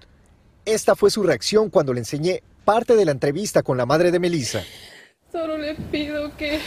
Esta 0.65 0.95
fue 0.95 1.11
su 1.11 1.25
reacción 1.25 1.69
cuando 1.69 1.93
le 1.93 1.99
enseñé 1.99 2.45
parte 2.65 2.95
de 2.95 3.05
la 3.05 3.11
entrevista 3.11 3.65
con 3.65 3.77
la 3.77 3.87
madre 3.87 4.13
de 4.13 4.21
Melissa. 4.21 4.63
Solo 5.33 5.59
le 5.59 5.75
pido 5.75 6.31
que 6.37 6.61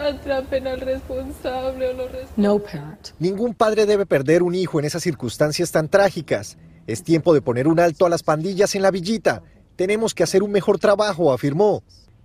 atrapen 0.00 0.68
al 0.68 0.80
responsable 0.80 1.88
o 1.88 1.92
lo 1.94 2.08
No 2.36 2.60
parent. 2.60 3.08
Ningún 3.18 3.52
padre 3.54 3.84
debe 3.84 4.06
perder 4.06 4.44
un 4.44 4.54
hijo 4.54 4.78
en 4.78 4.84
esas 4.84 5.02
circunstancias 5.02 5.72
tan 5.72 5.88
trágicas. 5.88 6.56
Es 6.86 7.02
tiempo 7.02 7.34
de 7.34 7.42
poner 7.42 7.66
un 7.66 7.80
alto 7.80 8.06
a 8.06 8.08
las 8.08 8.22
pandillas 8.22 8.76
en 8.76 8.82
la 8.82 8.92
villita. 8.92 9.42
Tenemos 9.74 10.14
que 10.14 10.22
hacer 10.22 10.44
un 10.44 10.52
mejor 10.52 10.78
trabajo, 10.78 11.32
afirmó. 11.32 11.82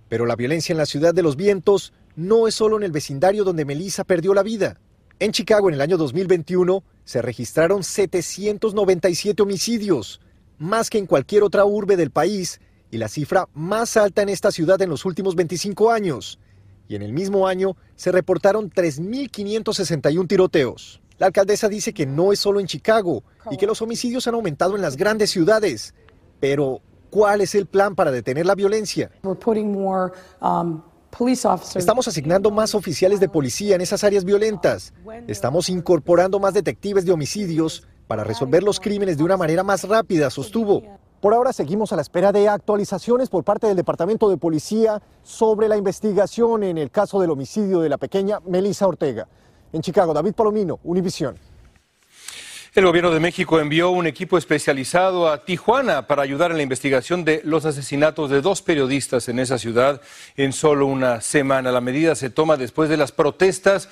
Pero 0.08 0.24
la 0.24 0.36
violencia 0.36 0.72
en 0.72 0.78
la 0.78 0.86
ciudad 0.86 1.12
de 1.14 1.22
los 1.22 1.34
vientos 1.34 1.92
no 2.14 2.46
es 2.46 2.54
solo 2.54 2.76
en 2.76 2.84
el 2.84 2.92
vecindario 2.92 3.42
donde 3.42 3.64
Melissa 3.64 4.04
perdió 4.04 4.34
la 4.34 4.44
vida. 4.44 4.78
En 5.20 5.30
Chicago 5.30 5.68
en 5.68 5.76
el 5.76 5.80
año 5.80 5.96
2021 5.96 6.82
se 7.04 7.22
registraron 7.22 7.84
797 7.84 9.42
homicidios, 9.42 10.20
más 10.58 10.90
que 10.90 10.98
en 10.98 11.06
cualquier 11.06 11.44
otra 11.44 11.64
urbe 11.64 11.96
del 11.96 12.10
país 12.10 12.60
y 12.90 12.98
la 12.98 13.08
cifra 13.08 13.48
más 13.54 13.96
alta 13.96 14.22
en 14.22 14.28
esta 14.28 14.50
ciudad 14.50 14.82
en 14.82 14.90
los 14.90 15.04
últimos 15.04 15.36
25 15.36 15.92
años. 15.92 16.40
Y 16.88 16.96
en 16.96 17.02
el 17.02 17.12
mismo 17.12 17.46
año 17.46 17.76
se 17.94 18.10
reportaron 18.10 18.70
3.561 18.70 20.26
tiroteos. 20.26 21.00
La 21.18 21.26
alcaldesa 21.26 21.68
dice 21.68 21.94
que 21.94 22.06
no 22.06 22.32
es 22.32 22.40
solo 22.40 22.58
en 22.58 22.66
Chicago 22.66 23.22
y 23.52 23.56
que 23.56 23.68
los 23.68 23.80
homicidios 23.82 24.26
han 24.26 24.34
aumentado 24.34 24.74
en 24.74 24.82
las 24.82 24.96
grandes 24.96 25.30
ciudades. 25.30 25.94
Pero, 26.40 26.80
¿cuál 27.10 27.40
es 27.40 27.54
el 27.54 27.66
plan 27.66 27.94
para 27.94 28.10
detener 28.10 28.46
la 28.46 28.56
violencia? 28.56 29.12
Estamos 31.76 32.08
asignando 32.08 32.50
más 32.50 32.74
oficiales 32.74 33.20
de 33.20 33.28
policía 33.28 33.74
en 33.74 33.80
esas 33.80 34.04
áreas 34.04 34.24
violentas. 34.24 34.92
Estamos 35.26 35.68
incorporando 35.68 36.40
más 36.40 36.54
detectives 36.54 37.04
de 37.04 37.12
homicidios 37.12 37.86
para 38.06 38.24
resolver 38.24 38.62
los 38.62 38.80
crímenes 38.80 39.16
de 39.16 39.24
una 39.24 39.36
manera 39.36 39.62
más 39.62 39.84
rápida, 39.88 40.30
sostuvo. 40.30 40.82
Por 41.20 41.32
ahora 41.32 41.52
seguimos 41.52 41.92
a 41.92 41.96
la 41.96 42.02
espera 42.02 42.32
de 42.32 42.48
actualizaciones 42.48 43.30
por 43.30 43.44
parte 43.44 43.66
del 43.66 43.76
Departamento 43.76 44.28
de 44.28 44.36
Policía 44.36 45.00
sobre 45.22 45.68
la 45.68 45.76
investigación 45.76 46.62
en 46.64 46.76
el 46.76 46.90
caso 46.90 47.18
del 47.20 47.30
homicidio 47.30 47.80
de 47.80 47.88
la 47.88 47.96
pequeña 47.96 48.40
Melissa 48.46 48.86
Ortega. 48.86 49.26
En 49.72 49.80
Chicago, 49.80 50.12
David 50.12 50.34
Palomino, 50.34 50.80
Univisión. 50.84 51.36
El 52.74 52.86
gobierno 52.86 53.12
de 53.12 53.20
México 53.20 53.60
envió 53.60 53.90
un 53.90 54.08
equipo 54.08 54.36
especializado 54.36 55.30
a 55.30 55.44
Tijuana 55.44 56.08
para 56.08 56.22
ayudar 56.22 56.50
en 56.50 56.56
la 56.56 56.64
investigación 56.64 57.24
de 57.24 57.40
los 57.44 57.66
asesinatos 57.66 58.30
de 58.30 58.40
dos 58.40 58.62
periodistas 58.62 59.28
en 59.28 59.38
esa 59.38 59.58
ciudad 59.58 60.00
en 60.36 60.52
solo 60.52 60.86
una 60.86 61.20
semana. 61.20 61.70
La 61.70 61.80
medida 61.80 62.16
se 62.16 62.30
toma 62.30 62.56
después 62.56 62.90
de 62.90 62.96
las 62.96 63.12
protestas 63.12 63.90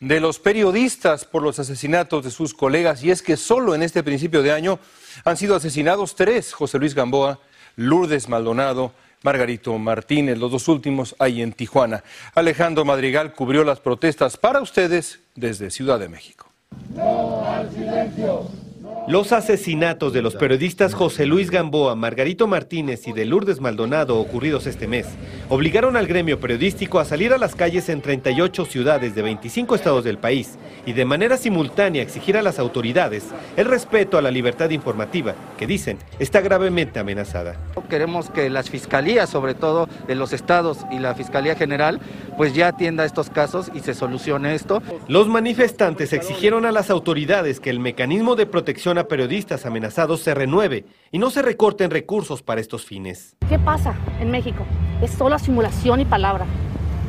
de 0.00 0.18
los 0.18 0.38
periodistas 0.38 1.26
por 1.26 1.42
los 1.42 1.58
asesinatos 1.58 2.24
de 2.24 2.30
sus 2.30 2.54
colegas 2.54 3.04
y 3.04 3.10
es 3.10 3.20
que 3.20 3.36
solo 3.36 3.74
en 3.74 3.82
este 3.82 4.02
principio 4.02 4.42
de 4.42 4.52
año 4.52 4.78
han 5.26 5.36
sido 5.36 5.54
asesinados 5.54 6.16
tres, 6.16 6.54
José 6.54 6.78
Luis 6.78 6.94
Gamboa, 6.94 7.38
Lourdes 7.76 8.30
Maldonado, 8.30 8.94
Margarito 9.22 9.76
Martínez, 9.76 10.38
los 10.38 10.50
dos 10.50 10.68
últimos 10.68 11.14
ahí 11.18 11.42
en 11.42 11.52
Tijuana. 11.52 12.02
Alejandro 12.34 12.86
Madrigal 12.86 13.34
cubrió 13.34 13.62
las 13.62 13.80
protestas 13.80 14.38
para 14.38 14.62
ustedes 14.62 15.20
desde 15.34 15.70
Ciudad 15.70 16.00
de 16.00 16.08
México. 16.08 16.51
No 16.94 17.44
al 17.44 17.70
silencio. 17.70 18.61
Los 19.08 19.32
asesinatos 19.32 20.12
de 20.12 20.22
los 20.22 20.36
periodistas 20.36 20.94
José 20.94 21.26
Luis 21.26 21.50
Gamboa, 21.50 21.96
Margarito 21.96 22.46
Martínez 22.46 23.08
y 23.08 23.12
de 23.12 23.24
Lourdes 23.24 23.60
Maldonado 23.60 24.16
ocurridos 24.16 24.68
este 24.68 24.86
mes 24.86 25.08
obligaron 25.48 25.96
al 25.96 26.06
gremio 26.06 26.38
periodístico 26.38 27.00
a 27.00 27.04
salir 27.04 27.32
a 27.32 27.38
las 27.38 27.56
calles 27.56 27.88
en 27.88 28.00
38 28.00 28.64
ciudades 28.64 29.16
de 29.16 29.22
25 29.22 29.74
estados 29.74 30.04
del 30.04 30.18
país 30.18 30.56
y 30.86 30.92
de 30.92 31.04
manera 31.04 31.36
simultánea 31.36 32.00
exigir 32.00 32.36
a 32.36 32.42
las 32.42 32.60
autoridades 32.60 33.24
el 33.56 33.66
respeto 33.66 34.18
a 34.18 34.22
la 34.22 34.30
libertad 34.30 34.70
informativa, 34.70 35.34
que 35.58 35.66
dicen 35.66 35.98
está 36.20 36.40
gravemente 36.40 37.00
amenazada. 37.00 37.56
Queremos 37.90 38.30
que 38.30 38.50
las 38.50 38.70
fiscalías, 38.70 39.28
sobre 39.28 39.54
todo 39.54 39.88
de 40.06 40.14
los 40.14 40.32
estados 40.32 40.78
y 40.92 41.00
la 41.00 41.14
Fiscalía 41.14 41.56
General, 41.56 42.00
pues 42.36 42.54
ya 42.54 42.68
atienda 42.68 43.04
estos 43.04 43.30
casos 43.30 43.70
y 43.74 43.80
se 43.80 43.94
solucione 43.94 44.54
esto. 44.54 44.80
Los 45.08 45.28
manifestantes 45.28 46.12
exigieron 46.12 46.64
a 46.64 46.72
las 46.72 46.88
autoridades 46.88 47.60
que 47.60 47.68
el 47.68 47.80
mecanismo 47.80 48.36
de 48.36 48.46
protección 48.46 48.92
a 49.02 49.08
periodistas 49.08 49.66
amenazados 49.66 50.20
se 50.20 50.34
renueve 50.34 50.86
y 51.10 51.18
no 51.18 51.30
se 51.30 51.42
recorten 51.42 51.90
recursos 51.90 52.42
para 52.42 52.60
estos 52.60 52.84
fines. 52.84 53.36
¿Qué 53.48 53.58
pasa 53.58 53.94
en 54.20 54.30
México? 54.30 54.64
Es 55.02 55.10
solo 55.10 55.38
simulación 55.38 56.00
y 56.00 56.04
palabra. 56.04 56.46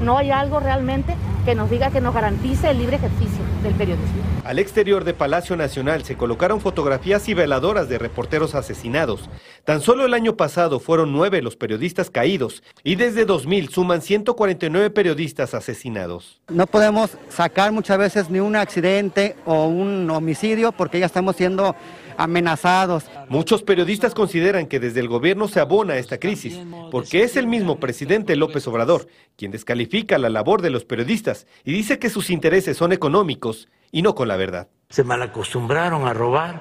No 0.02 0.18
hay 0.18 0.32
algo 0.32 0.60
realmente 0.60 1.16
que 1.46 1.56
nos 1.56 1.70
diga 1.70 1.92
que 1.92 2.02
nos 2.02 2.14
garantice 2.14 2.70
el 2.72 2.80
libre 2.80 2.98
ejercicio 2.98 3.44
del 3.64 3.74
periodismo. 3.76 4.33
Al 4.44 4.60
exterior 4.60 5.06
de 5.06 5.14
Palacio 5.14 5.56
Nacional 5.56 6.04
se 6.04 6.18
colocaron 6.18 6.60
fotografías 6.60 7.30
y 7.30 7.34
veladoras 7.34 7.88
de 7.88 7.98
reporteros 7.98 8.56
asesinados. 8.56 9.30
Tan 9.64 9.80
solo 9.80 10.06
el 10.06 10.14
año 10.14 10.36
pasado 10.36 10.82
fueron 10.82 11.14
nueve 11.14 11.42
los 11.42 11.56
periodistas 11.56 12.10
caídos 12.10 12.62
y 12.84 12.96
desde 12.96 13.24
2000 13.24 13.70
suman 13.70 14.02
149 14.02 14.90
periodistas 14.90 15.54
asesinados. 15.54 16.42
No 16.50 16.68
podemos 16.68 17.12
sacar 17.30 17.72
muchas 17.72 17.98
veces 17.98 18.30
ni 18.30 18.42
un 18.42 18.58
accidente 18.58 19.38
o 19.46 19.68
un 19.68 20.10
homicidio 20.12 20.74
porque 20.74 21.00
ya 21.00 21.06
estamos 21.06 21.38
siendo 21.38 21.74
amenazados. 22.18 23.06
Muchos 23.30 23.64
periodistas 23.64 24.14
consideran 24.14 24.68
que 24.68 24.80
desde 24.80 25.00
el 25.00 25.08
gobierno 25.08 25.48
se 25.48 25.60
abona 25.60 25.98
esta 25.98 26.18
crisis, 26.18 26.60
porque 26.92 27.24
es 27.24 27.36
el 27.38 27.48
mismo 27.48 27.80
presidente 27.80 28.36
López 28.36 28.68
Obrador 28.68 29.08
quien 29.36 29.52
descalifica 29.52 30.18
la 30.18 30.30
labor 30.30 30.62
de 30.62 30.70
los 30.70 30.86
periodistas 30.86 31.48
y 31.64 31.74
dice 31.74 32.00
que 32.00 32.10
sus 32.10 32.30
intereses 32.30 32.78
son 32.78 32.94
económicos 32.94 33.68
y 33.92 34.02
no 34.02 34.16
con 34.16 34.28
la 34.28 34.38
verdad. 34.38 34.68
Se 34.90 35.04
malacostumbraron 35.04 36.08
a 36.08 36.14
robar, 36.14 36.60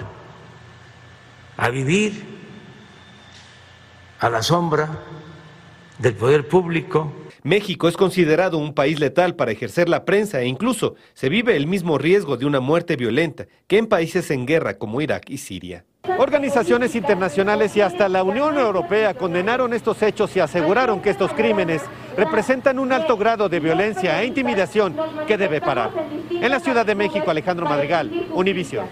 a 1.57 1.69
vivir 1.69 2.25
a 4.21 4.31
la 4.31 4.43
sombra 4.43 4.89
del 5.99 6.15
poder 6.15 6.49
público. 6.49 7.13
México 7.45 7.89
es 7.89 7.97
considerado 7.97 8.57
un 8.57 8.73
país 8.73 9.01
letal 9.01 9.35
para 9.35 9.51
ejercer 9.51 9.89
la 9.89 10.05
prensa 10.05 10.41
e 10.41 10.47
incluso 10.47 10.95
se 11.13 11.29
vive 11.29 11.57
el 11.57 11.67
mismo 11.67 11.99
riesgo 11.99 12.37
de 12.37 12.47
una 12.47 12.61
muerte 12.61 12.95
violenta 12.95 13.47
que 13.67 13.79
en 13.79 13.89
países 13.89 14.31
en 14.31 14.47
guerra 14.47 14.79
como 14.79 15.01
Irak 15.01 15.29
y 15.29 15.39
Siria. 15.39 15.85
Organizaciones 16.19 16.95
internacionales 16.95 17.77
y 17.77 17.81
hasta 17.81 18.09
la 18.09 18.23
Unión 18.23 18.59
Europea 18.59 19.15
condenaron 19.15 19.73
estos 19.73 20.03
hechos 20.03 20.37
y 20.37 20.41
aseguraron 20.41 21.01
que 21.01 21.11
estos 21.11 21.33
crímenes 21.33 21.83
representan 22.17 22.79
un 22.79 22.93
alto 22.93 23.17
grado 23.17 23.49
de 23.49 23.59
violencia 23.59 24.23
e 24.23 24.27
intimidación 24.27 24.95
que 25.27 25.37
debe 25.37 25.61
parar. 25.61 25.91
En 26.31 26.49
la 26.49 26.61
Ciudad 26.61 26.87
de 26.87 26.95
México, 26.95 27.29
Alejandro 27.29 27.67
Madrigal, 27.67 28.29
Univisión. 28.35 28.87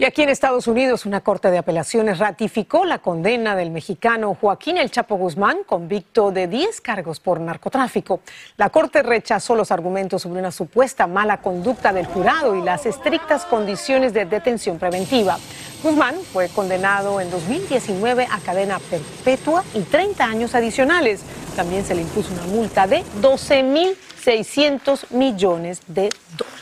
Y 0.00 0.06
aquí 0.06 0.22
en 0.22 0.30
Estados 0.30 0.66
Unidos, 0.66 1.04
una 1.04 1.20
corte 1.20 1.50
de 1.50 1.58
apelaciones 1.58 2.18
ratificó 2.20 2.86
la 2.86 3.00
condena 3.00 3.54
del 3.54 3.70
mexicano 3.70 4.34
Joaquín 4.34 4.78
El 4.78 4.90
Chapo 4.90 5.16
Guzmán, 5.16 5.58
convicto 5.66 6.30
de 6.30 6.48
10 6.48 6.80
cargos 6.80 7.20
por 7.20 7.38
narcotráfico. 7.38 8.20
La 8.56 8.70
corte 8.70 9.02
rechazó 9.02 9.54
los 9.54 9.70
argumentos 9.70 10.22
sobre 10.22 10.40
una 10.40 10.52
supuesta 10.52 11.06
mala 11.06 11.42
conducta 11.42 11.92
del 11.92 12.06
jurado 12.06 12.56
y 12.56 12.62
las 12.62 12.86
estrictas 12.86 13.44
condiciones 13.44 14.14
de 14.14 14.24
detención 14.24 14.78
preventiva. 14.78 15.38
Guzmán 15.82 16.14
fue 16.32 16.48
condenado 16.48 17.20
en 17.20 17.30
2019 17.30 18.26
a 18.30 18.38
cadena 18.38 18.78
perpetua 18.78 19.64
y 19.74 19.80
30 19.82 20.24
años 20.24 20.54
adicionales. 20.54 21.20
También 21.56 21.84
se 21.84 21.94
le 21.94 22.00
impuso 22.00 22.32
una 22.32 22.44
multa 22.44 22.86
de 22.86 23.04
12.600 23.20 25.10
millones 25.10 25.82
de 25.88 26.08
dólares. 26.38 26.59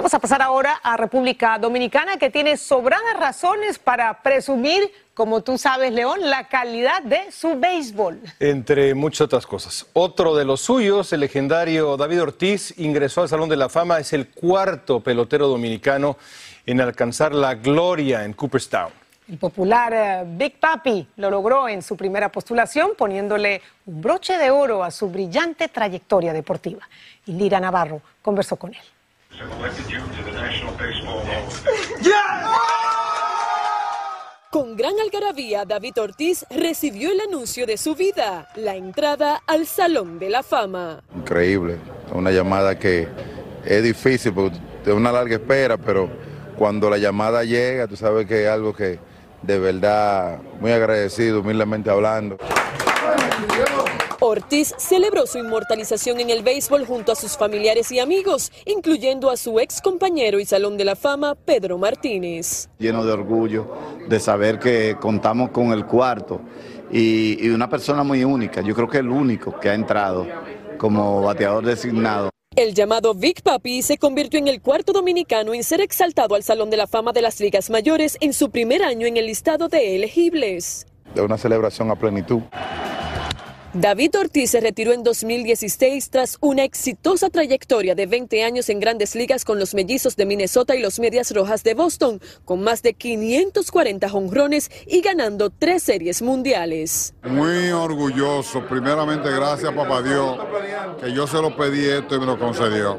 Vamos 0.00 0.14
a 0.14 0.18
pasar 0.18 0.40
ahora 0.40 0.80
a 0.82 0.96
República 0.96 1.58
Dominicana, 1.58 2.16
que 2.16 2.30
tiene 2.30 2.56
sobradas 2.56 3.18
razones 3.18 3.78
para 3.78 4.22
presumir, 4.22 4.90
como 5.12 5.42
tú 5.42 5.58
sabes, 5.58 5.92
León, 5.92 6.20
la 6.22 6.48
calidad 6.48 7.02
de 7.02 7.30
su 7.30 7.60
béisbol. 7.60 8.18
Entre 8.38 8.94
muchas 8.94 9.26
otras 9.26 9.46
cosas. 9.46 9.86
Otro 9.92 10.34
de 10.34 10.46
los 10.46 10.62
suyos, 10.62 11.12
el 11.12 11.20
legendario 11.20 11.98
David 11.98 12.22
Ortiz, 12.22 12.72
ingresó 12.78 13.20
al 13.20 13.28
Salón 13.28 13.50
de 13.50 13.58
la 13.58 13.68
Fama. 13.68 13.98
Es 13.98 14.14
el 14.14 14.28
cuarto 14.28 15.00
pelotero 15.00 15.48
dominicano 15.48 16.16
en 16.64 16.80
alcanzar 16.80 17.34
la 17.34 17.56
gloria 17.56 18.24
en 18.24 18.32
Cooperstown. 18.32 18.92
El 19.28 19.36
popular 19.36 19.92
eh, 19.92 20.24
Big 20.26 20.58
Papi 20.58 21.08
lo 21.16 21.28
logró 21.28 21.68
en 21.68 21.82
su 21.82 21.94
primera 21.94 22.32
postulación, 22.32 22.92
poniéndole 22.96 23.60
un 23.84 24.00
broche 24.00 24.38
de 24.38 24.50
oro 24.50 24.82
a 24.82 24.90
su 24.90 25.10
brillante 25.10 25.68
trayectoria 25.68 26.32
deportiva. 26.32 26.88
Y 27.26 27.32
Lira 27.32 27.60
Navarro 27.60 28.00
conversó 28.22 28.56
con 28.56 28.72
él. 28.72 28.80
Con 34.50 34.76
gran 34.76 34.94
algarabía, 35.00 35.64
David 35.64 35.98
Ortiz 36.00 36.44
recibió 36.50 37.12
el 37.12 37.20
anuncio 37.20 37.66
de 37.66 37.76
su 37.76 37.94
vida, 37.94 38.48
la 38.56 38.74
entrada 38.74 39.42
al 39.46 39.66
Salón 39.66 40.18
de 40.18 40.30
la 40.30 40.42
Fama. 40.42 41.02
Increíble, 41.14 41.78
una 42.12 42.30
llamada 42.30 42.78
que 42.78 43.08
es 43.64 43.82
difícil 43.82 44.32
porque 44.32 44.58
es 44.84 44.92
una 44.92 45.12
larga 45.12 45.36
espera, 45.36 45.76
pero 45.78 46.10
cuando 46.56 46.90
la 46.90 46.98
llamada 46.98 47.44
llega, 47.44 47.86
tú 47.86 47.96
sabes 47.96 48.26
que 48.26 48.44
es 48.44 48.50
algo 48.50 48.74
que 48.74 48.98
de 49.42 49.58
verdad 49.58 50.38
muy 50.60 50.72
agradecido, 50.72 51.40
humildemente 51.40 51.88
hablando. 51.88 52.36
Ortiz 54.30 54.74
celebró 54.78 55.26
su 55.26 55.38
inmortalización 55.38 56.20
en 56.20 56.30
el 56.30 56.42
béisbol 56.42 56.86
junto 56.86 57.12
a 57.12 57.16
sus 57.16 57.36
familiares 57.36 57.90
y 57.92 57.98
amigos, 57.98 58.52
incluyendo 58.64 59.28
a 59.28 59.36
su 59.36 59.60
ex 59.60 59.80
compañero 59.80 60.38
y 60.38 60.44
Salón 60.44 60.76
de 60.76 60.84
la 60.84 60.96
Fama, 60.96 61.34
Pedro 61.34 61.78
Martínez. 61.78 62.68
Lleno 62.78 63.04
de 63.04 63.12
orgullo 63.12 63.76
de 64.08 64.20
saber 64.20 64.58
que 64.58 64.96
contamos 65.00 65.50
con 65.50 65.72
el 65.72 65.84
cuarto 65.84 66.40
y, 66.90 67.44
y 67.44 67.50
una 67.50 67.68
persona 67.68 68.04
muy 68.04 68.24
única, 68.24 68.60
yo 68.62 68.74
creo 68.74 68.88
que 68.88 68.98
el 68.98 69.08
único 69.08 69.58
que 69.58 69.68
ha 69.68 69.74
entrado 69.74 70.26
como 70.78 71.22
bateador 71.22 71.66
designado. 71.66 72.30
El 72.56 72.74
llamado 72.74 73.14
Vic 73.14 73.42
Papi 73.42 73.82
se 73.82 73.96
convirtió 73.96 74.38
en 74.38 74.48
el 74.48 74.60
cuarto 74.60 74.92
dominicano 74.92 75.54
en 75.54 75.62
ser 75.62 75.80
exaltado 75.80 76.34
al 76.34 76.42
Salón 76.42 76.68
de 76.70 76.76
la 76.76 76.86
Fama 76.86 77.12
de 77.12 77.22
las 77.22 77.38
Ligas 77.40 77.70
Mayores 77.70 78.16
en 78.20 78.32
su 78.32 78.50
primer 78.50 78.82
año 78.82 79.06
en 79.06 79.16
el 79.16 79.26
listado 79.26 79.68
de 79.68 79.94
elegibles. 79.94 80.86
De 81.14 81.22
una 81.22 81.38
celebración 81.38 81.90
a 81.90 81.96
plenitud. 81.96 82.42
David 83.72 84.16
Ortiz 84.18 84.50
se 84.50 84.60
retiró 84.60 84.92
en 84.92 85.04
2016 85.04 86.10
tras 86.10 86.38
una 86.40 86.64
exitosa 86.64 87.30
trayectoria 87.30 87.94
de 87.94 88.06
20 88.06 88.42
años 88.42 88.68
en 88.68 88.80
grandes 88.80 89.14
ligas 89.14 89.44
con 89.44 89.60
los 89.60 89.74
mellizos 89.74 90.16
de 90.16 90.26
Minnesota 90.26 90.74
y 90.74 90.80
los 90.80 90.98
Medias 90.98 91.32
Rojas 91.32 91.62
de 91.62 91.74
Boston, 91.74 92.20
con 92.44 92.62
más 92.62 92.82
de 92.82 92.94
540 92.94 94.08
jonrones 94.08 94.72
y 94.88 95.02
ganando 95.02 95.50
tres 95.50 95.84
series 95.84 96.20
mundiales. 96.20 97.14
Muy 97.22 97.70
orgulloso, 97.70 98.66
primeramente 98.66 99.30
gracias 99.30 99.72
papá 99.72 100.02
Dios, 100.02 100.36
que 101.00 101.12
yo 101.12 101.28
se 101.28 101.40
lo 101.40 101.56
pedí 101.56 101.86
esto 101.86 102.16
y 102.16 102.18
me 102.18 102.26
lo 102.26 102.40
concedió. 102.40 102.98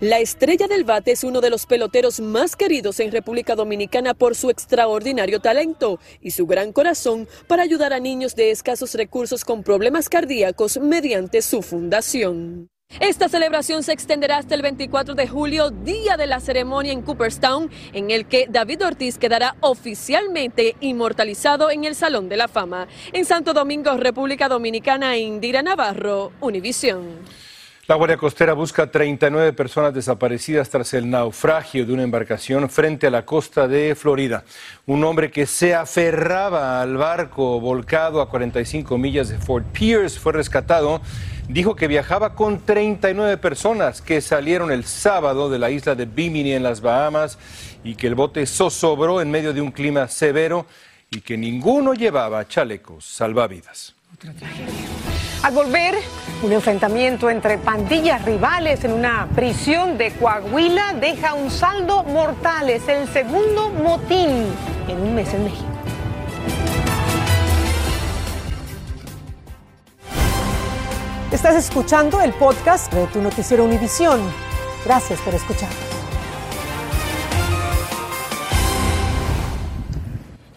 La 0.00 0.20
estrella 0.20 0.68
del 0.68 0.84
bate 0.84 1.10
es 1.10 1.24
uno 1.24 1.40
de 1.40 1.50
los 1.50 1.66
peloteros 1.66 2.20
más 2.20 2.54
queridos 2.54 3.00
en 3.00 3.10
República 3.10 3.56
Dominicana 3.56 4.14
por 4.14 4.36
su 4.36 4.48
extraordinario 4.48 5.40
talento 5.40 5.98
y 6.20 6.30
su 6.30 6.46
gran 6.46 6.72
corazón 6.72 7.26
para 7.48 7.64
ayudar 7.64 7.92
a 7.92 7.98
niños 7.98 8.36
de 8.36 8.52
escasos 8.52 8.94
recursos 8.94 9.44
con 9.44 9.64
problemas 9.64 10.08
cardíacos 10.08 10.78
mediante 10.78 11.42
su 11.42 11.62
fundación. 11.62 12.68
Esta 13.00 13.28
celebración 13.28 13.82
se 13.82 13.92
extenderá 13.92 14.38
hasta 14.38 14.54
el 14.54 14.62
24 14.62 15.16
de 15.16 15.26
julio, 15.26 15.70
día 15.70 16.16
de 16.16 16.28
la 16.28 16.38
ceremonia 16.38 16.92
en 16.92 17.02
Cooperstown, 17.02 17.68
en 17.92 18.12
el 18.12 18.26
que 18.26 18.46
David 18.48 18.86
Ortiz 18.86 19.18
quedará 19.18 19.56
oficialmente 19.60 20.76
inmortalizado 20.78 21.72
en 21.72 21.82
el 21.82 21.96
Salón 21.96 22.28
de 22.28 22.36
la 22.36 22.46
Fama. 22.46 22.86
En 23.12 23.24
Santo 23.24 23.52
Domingo, 23.52 23.96
República 23.96 24.48
Dominicana, 24.48 25.16
Indira 25.16 25.60
Navarro, 25.60 26.30
Univisión. 26.40 27.18
La 27.88 27.94
Guardia 27.94 28.18
Costera 28.18 28.52
busca 28.52 28.90
39 28.90 29.54
personas 29.54 29.94
desaparecidas 29.94 30.68
tras 30.68 30.92
el 30.92 31.08
naufragio 31.08 31.86
de 31.86 31.94
una 31.94 32.02
embarcación 32.02 32.68
frente 32.68 33.06
a 33.06 33.10
la 33.10 33.24
costa 33.24 33.66
de 33.66 33.94
Florida. 33.94 34.44
Un 34.84 35.04
hombre 35.04 35.30
que 35.30 35.46
se 35.46 35.74
aferraba 35.74 36.82
al 36.82 36.98
barco 36.98 37.58
volcado 37.60 38.20
a 38.20 38.28
45 38.28 38.98
millas 38.98 39.30
de 39.30 39.38
Fort 39.38 39.64
Pierce 39.72 40.20
fue 40.20 40.34
rescatado. 40.34 41.00
Dijo 41.48 41.76
que 41.76 41.88
viajaba 41.88 42.34
con 42.34 42.60
39 42.60 43.38
personas 43.38 44.02
que 44.02 44.20
salieron 44.20 44.70
el 44.70 44.84
sábado 44.84 45.48
de 45.48 45.58
la 45.58 45.70
isla 45.70 45.94
de 45.94 46.04
Bimini 46.04 46.52
en 46.52 46.64
las 46.64 46.82
Bahamas 46.82 47.38
y 47.82 47.94
que 47.94 48.06
el 48.06 48.14
bote 48.14 48.44
zozobró 48.44 49.22
en 49.22 49.30
medio 49.30 49.54
de 49.54 49.62
un 49.62 49.70
clima 49.70 50.08
severo 50.08 50.66
y 51.10 51.22
que 51.22 51.38
ninguno 51.38 51.94
llevaba 51.94 52.46
chalecos 52.46 53.06
salvavidas. 53.06 53.94
Al 55.42 55.54
volver, 55.54 55.94
un 56.42 56.52
enfrentamiento 56.52 57.30
entre 57.30 57.58
pandillas 57.58 58.24
rivales 58.24 58.82
en 58.82 58.92
una 58.92 59.28
prisión 59.34 59.96
de 59.96 60.10
Coahuila 60.12 60.94
deja 60.94 61.34
un 61.34 61.50
saldo 61.50 62.02
mortal. 62.02 62.68
Es 62.70 62.88
el 62.88 63.06
segundo 63.08 63.70
motín 63.70 64.46
en 64.88 65.00
un 65.00 65.14
mes 65.14 65.32
en 65.32 65.44
México. 65.44 65.64
Estás 71.30 71.54
escuchando 71.54 72.20
el 72.20 72.32
podcast 72.32 72.92
de 72.92 73.06
tu 73.06 73.22
noticiero 73.22 73.64
Univisión. 73.64 74.20
Gracias 74.84 75.20
por 75.20 75.34
escuchar. 75.34 75.97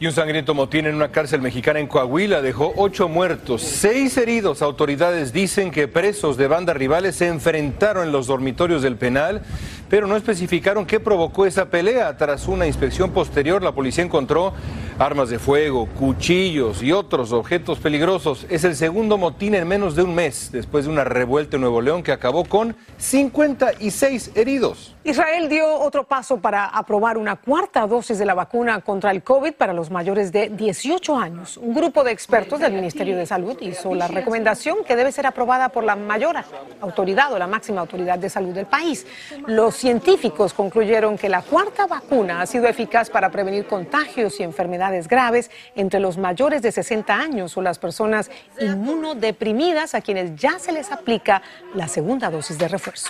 Y 0.01 0.07
un 0.07 0.13
sangriento 0.13 0.55
motín 0.55 0.87
en 0.87 0.95
una 0.95 1.11
cárcel 1.11 1.41
mexicana 1.41 1.79
en 1.79 1.85
Coahuila 1.85 2.41
dejó 2.41 2.73
ocho 2.75 3.07
muertos, 3.07 3.61
seis 3.61 4.17
heridos. 4.17 4.63
Autoridades 4.63 5.31
dicen 5.31 5.69
que 5.69 5.87
presos 5.87 6.37
de 6.37 6.47
bandas 6.47 6.75
rivales 6.75 7.17
se 7.17 7.27
enfrentaron 7.27 8.07
en 8.07 8.11
los 8.11 8.25
dormitorios 8.25 8.81
del 8.81 8.95
penal, 8.95 9.43
pero 9.91 10.07
no 10.07 10.15
especificaron 10.15 10.87
qué 10.87 10.99
provocó 10.99 11.45
esa 11.45 11.69
pelea. 11.69 12.17
Tras 12.17 12.47
una 12.47 12.65
inspección 12.65 13.11
posterior, 13.11 13.61
la 13.61 13.73
policía 13.73 14.03
encontró 14.03 14.55
armas 14.99 15.29
de 15.29 15.39
fuego, 15.39 15.87
cuchillos 15.97 16.83
y 16.83 16.91
otros 16.91 17.31
objetos 17.31 17.79
peligrosos. 17.79 18.45
Es 18.49 18.63
el 18.63 18.75
segundo 18.75 19.17
motín 19.17 19.55
en 19.55 19.67
menos 19.67 19.95
de 19.95 20.03
un 20.03 20.13
mes, 20.13 20.49
después 20.51 20.85
de 20.85 20.91
una 20.91 21.03
revuelta 21.03 21.57
en 21.57 21.61
Nuevo 21.61 21.81
León 21.81 22.03
que 22.03 22.11
acabó 22.11 22.45
con 22.45 22.75
56 22.97 24.31
heridos. 24.35 24.95
Israel 25.03 25.49
dio 25.49 25.79
otro 25.79 26.03
paso 26.03 26.37
para 26.37 26.65
aprobar 26.65 27.17
una 27.17 27.35
cuarta 27.35 27.87
dosis 27.87 28.19
de 28.19 28.25
la 28.25 28.35
vacuna 28.35 28.81
contra 28.81 29.11
el 29.11 29.23
COVID 29.23 29.53
para 29.53 29.73
los 29.73 29.89
mayores 29.89 30.31
de 30.31 30.49
18 30.49 31.17
años. 31.17 31.57
Un 31.57 31.73
grupo 31.73 32.03
de 32.03 32.11
expertos 32.11 32.59
del 32.59 32.73
Ministerio 32.73 33.17
de 33.17 33.25
Salud 33.25 33.57
hizo 33.61 33.95
la 33.95 34.07
recomendación 34.07 34.83
que 34.85 34.95
debe 34.95 35.11
ser 35.11 35.25
aprobada 35.25 35.69
por 35.69 35.83
la 35.83 35.95
mayor 35.95 36.35
autoridad 36.81 37.33
o 37.33 37.39
la 37.39 37.47
máxima 37.47 37.81
autoridad 37.81 38.19
de 38.19 38.29
salud 38.29 38.53
del 38.53 38.67
país. 38.67 39.07
Los 39.47 39.75
científicos 39.75 40.53
concluyeron 40.53 41.17
que 41.17 41.29
la 41.29 41.41
cuarta 41.41 41.87
vacuna 41.87 42.41
ha 42.41 42.45
sido 42.45 42.67
eficaz 42.67 43.09
para 43.09 43.31
prevenir 43.31 43.65
contagios 43.65 44.39
y 44.39 44.43
enfermedades 44.43 44.80
graves 45.07 45.51
entre 45.75 45.99
los 45.99 46.17
mayores 46.17 46.61
de 46.61 46.71
60 46.71 47.13
años 47.13 47.55
o 47.57 47.61
las 47.61 47.79
personas 47.79 48.31
inmunodeprimidas 48.59 49.95
a 49.95 50.01
quienes 50.01 50.35
ya 50.35 50.59
se 50.59 50.71
les 50.71 50.91
aplica 50.91 51.41
la 51.73 51.87
segunda 51.87 52.29
dosis 52.29 52.57
de 52.57 52.67
refuerzo. 52.67 53.09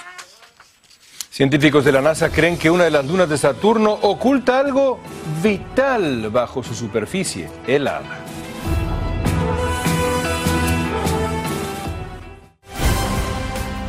Científicos 1.30 1.86
de 1.86 1.94
la 1.94 2.02
NASA 2.02 2.30
creen 2.30 2.58
que 2.58 2.70
una 2.70 2.84
de 2.84 2.92
las 2.92 3.06
lunas 3.06 3.30
de 3.30 3.38
Saturno 3.38 3.94
oculta 3.94 4.60
algo 4.60 5.00
vital 5.42 6.30
bajo 6.30 6.62
su 6.62 6.76
superficie, 6.76 7.50
helada. 7.66 8.20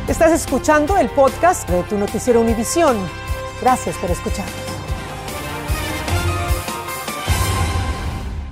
Estás 0.07 0.31
escuchando 0.31 0.97
el 0.97 1.09
podcast 1.09 1.69
de 1.69 1.83
tu 1.83 1.97
noticiero 1.97 2.39
Univisión. 2.39 2.97
Gracias 3.61 3.97
por 3.97 4.11
escuchar. 4.11 4.62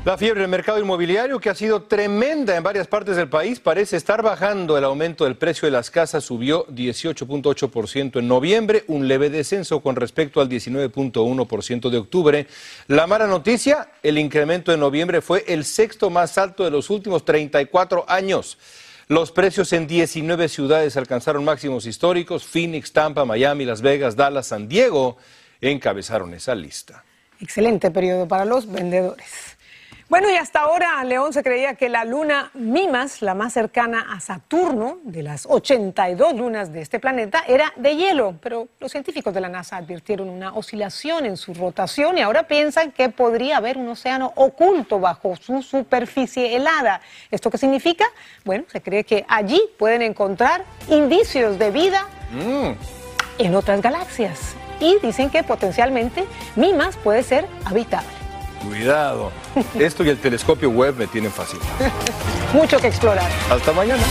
La 0.03 0.17
fiebre 0.17 0.41
del 0.41 0.49
mercado 0.49 0.79
inmobiliario, 0.79 1.39
que 1.39 1.51
ha 1.51 1.53
sido 1.53 1.83
tremenda 1.83 2.57
en 2.57 2.63
varias 2.63 2.87
partes 2.87 3.15
del 3.15 3.29
país, 3.29 3.59
parece 3.59 3.97
estar 3.97 4.23
bajando. 4.23 4.75
El 4.75 4.83
aumento 4.83 5.25
del 5.25 5.35
precio 5.35 5.67
de 5.67 5.71
las 5.71 5.91
casas 5.91 6.23
subió 6.23 6.65
18.8% 6.69 8.17
en 8.17 8.27
noviembre, 8.27 8.83
un 8.87 9.07
leve 9.07 9.29
descenso 9.29 9.79
con 9.81 9.95
respecto 9.95 10.41
al 10.41 10.49
19.1% 10.49 11.89
de 11.91 11.97
octubre. 11.99 12.47
La 12.87 13.05
mala 13.05 13.27
noticia, 13.27 13.91
el 14.01 14.17
incremento 14.17 14.71
de 14.71 14.79
noviembre 14.79 15.21
fue 15.21 15.45
el 15.47 15.65
sexto 15.65 16.09
más 16.09 16.35
alto 16.39 16.63
de 16.63 16.71
los 16.71 16.89
últimos 16.89 17.23
34 17.23 18.05
años. 18.07 18.57
Los 19.07 19.31
precios 19.31 19.71
en 19.71 19.85
19 19.85 20.49
ciudades 20.49 20.97
alcanzaron 20.97 21.45
máximos 21.45 21.85
históricos. 21.85 22.43
Phoenix, 22.43 22.91
Tampa, 22.91 23.23
Miami, 23.23 23.65
Las 23.65 23.83
Vegas, 23.83 24.15
Dallas, 24.15 24.47
San 24.47 24.67
Diego 24.67 25.17
encabezaron 25.61 26.33
esa 26.33 26.55
lista. 26.55 27.03
Excelente 27.39 27.91
periodo 27.91 28.27
para 28.27 28.45
los 28.45 28.71
vendedores. 28.71 29.50
Bueno, 30.11 30.29
y 30.29 30.35
hasta 30.35 30.59
ahora 30.59 31.01
León 31.05 31.31
se 31.31 31.41
creía 31.41 31.75
que 31.75 31.87
la 31.87 32.03
luna 32.03 32.51
Mimas, 32.53 33.21
la 33.21 33.33
más 33.33 33.53
cercana 33.53 34.07
a 34.11 34.19
Saturno, 34.19 34.97
de 35.03 35.23
las 35.23 35.45
82 35.45 36.33
lunas 36.35 36.73
de 36.73 36.81
este 36.81 36.99
planeta, 36.99 37.45
era 37.47 37.71
de 37.77 37.95
hielo, 37.95 38.35
pero 38.43 38.67
los 38.81 38.91
científicos 38.91 39.33
de 39.33 39.39
la 39.39 39.47
NASA 39.47 39.77
advirtieron 39.77 40.27
una 40.27 40.53
oscilación 40.53 41.25
en 41.25 41.37
su 41.37 41.53
rotación 41.53 42.17
y 42.17 42.21
ahora 42.23 42.43
piensan 42.45 42.91
que 42.91 43.07
podría 43.07 43.55
haber 43.55 43.77
un 43.77 43.87
océano 43.87 44.33
oculto 44.35 44.99
bajo 44.99 45.37
su 45.37 45.61
superficie 45.61 46.57
helada. 46.57 46.99
¿Esto 47.31 47.49
qué 47.49 47.57
significa? 47.57 48.03
Bueno, 48.43 48.65
se 48.69 48.81
cree 48.81 49.05
que 49.05 49.25
allí 49.29 49.61
pueden 49.79 50.01
encontrar 50.01 50.65
indicios 50.89 51.57
de 51.57 51.71
vida 51.71 52.05
Mm. 52.33 52.71
en 53.37 53.55
otras 53.55 53.81
galaxias 53.81 54.55
y 54.81 54.97
dicen 55.01 55.29
que 55.29 55.43
potencialmente 55.43 56.25
Mimas 56.57 56.97
puede 56.97 57.23
ser 57.23 57.45
habitable. 57.63 58.20
Cuidado. 58.67 59.31
Esto 59.77 60.03
y 60.03 60.09
el 60.09 60.19
telescopio 60.19 60.69
web 60.69 60.95
me 60.97 61.07
tienen 61.07 61.31
fácil. 61.31 61.59
Mucho 62.53 62.77
que 62.79 62.87
explorar. 62.87 63.29
Hasta 63.49 63.71
mañana. 63.73 64.03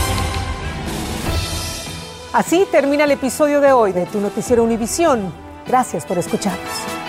Así 2.32 2.66
termina 2.70 3.04
el 3.04 3.10
episodio 3.10 3.60
de 3.60 3.72
hoy 3.72 3.92
de 3.92 4.06
Tu 4.06 4.20
Noticiero 4.20 4.62
Univisión. 4.62 5.32
Gracias 5.66 6.04
por 6.04 6.18
escucharnos. 6.18 6.99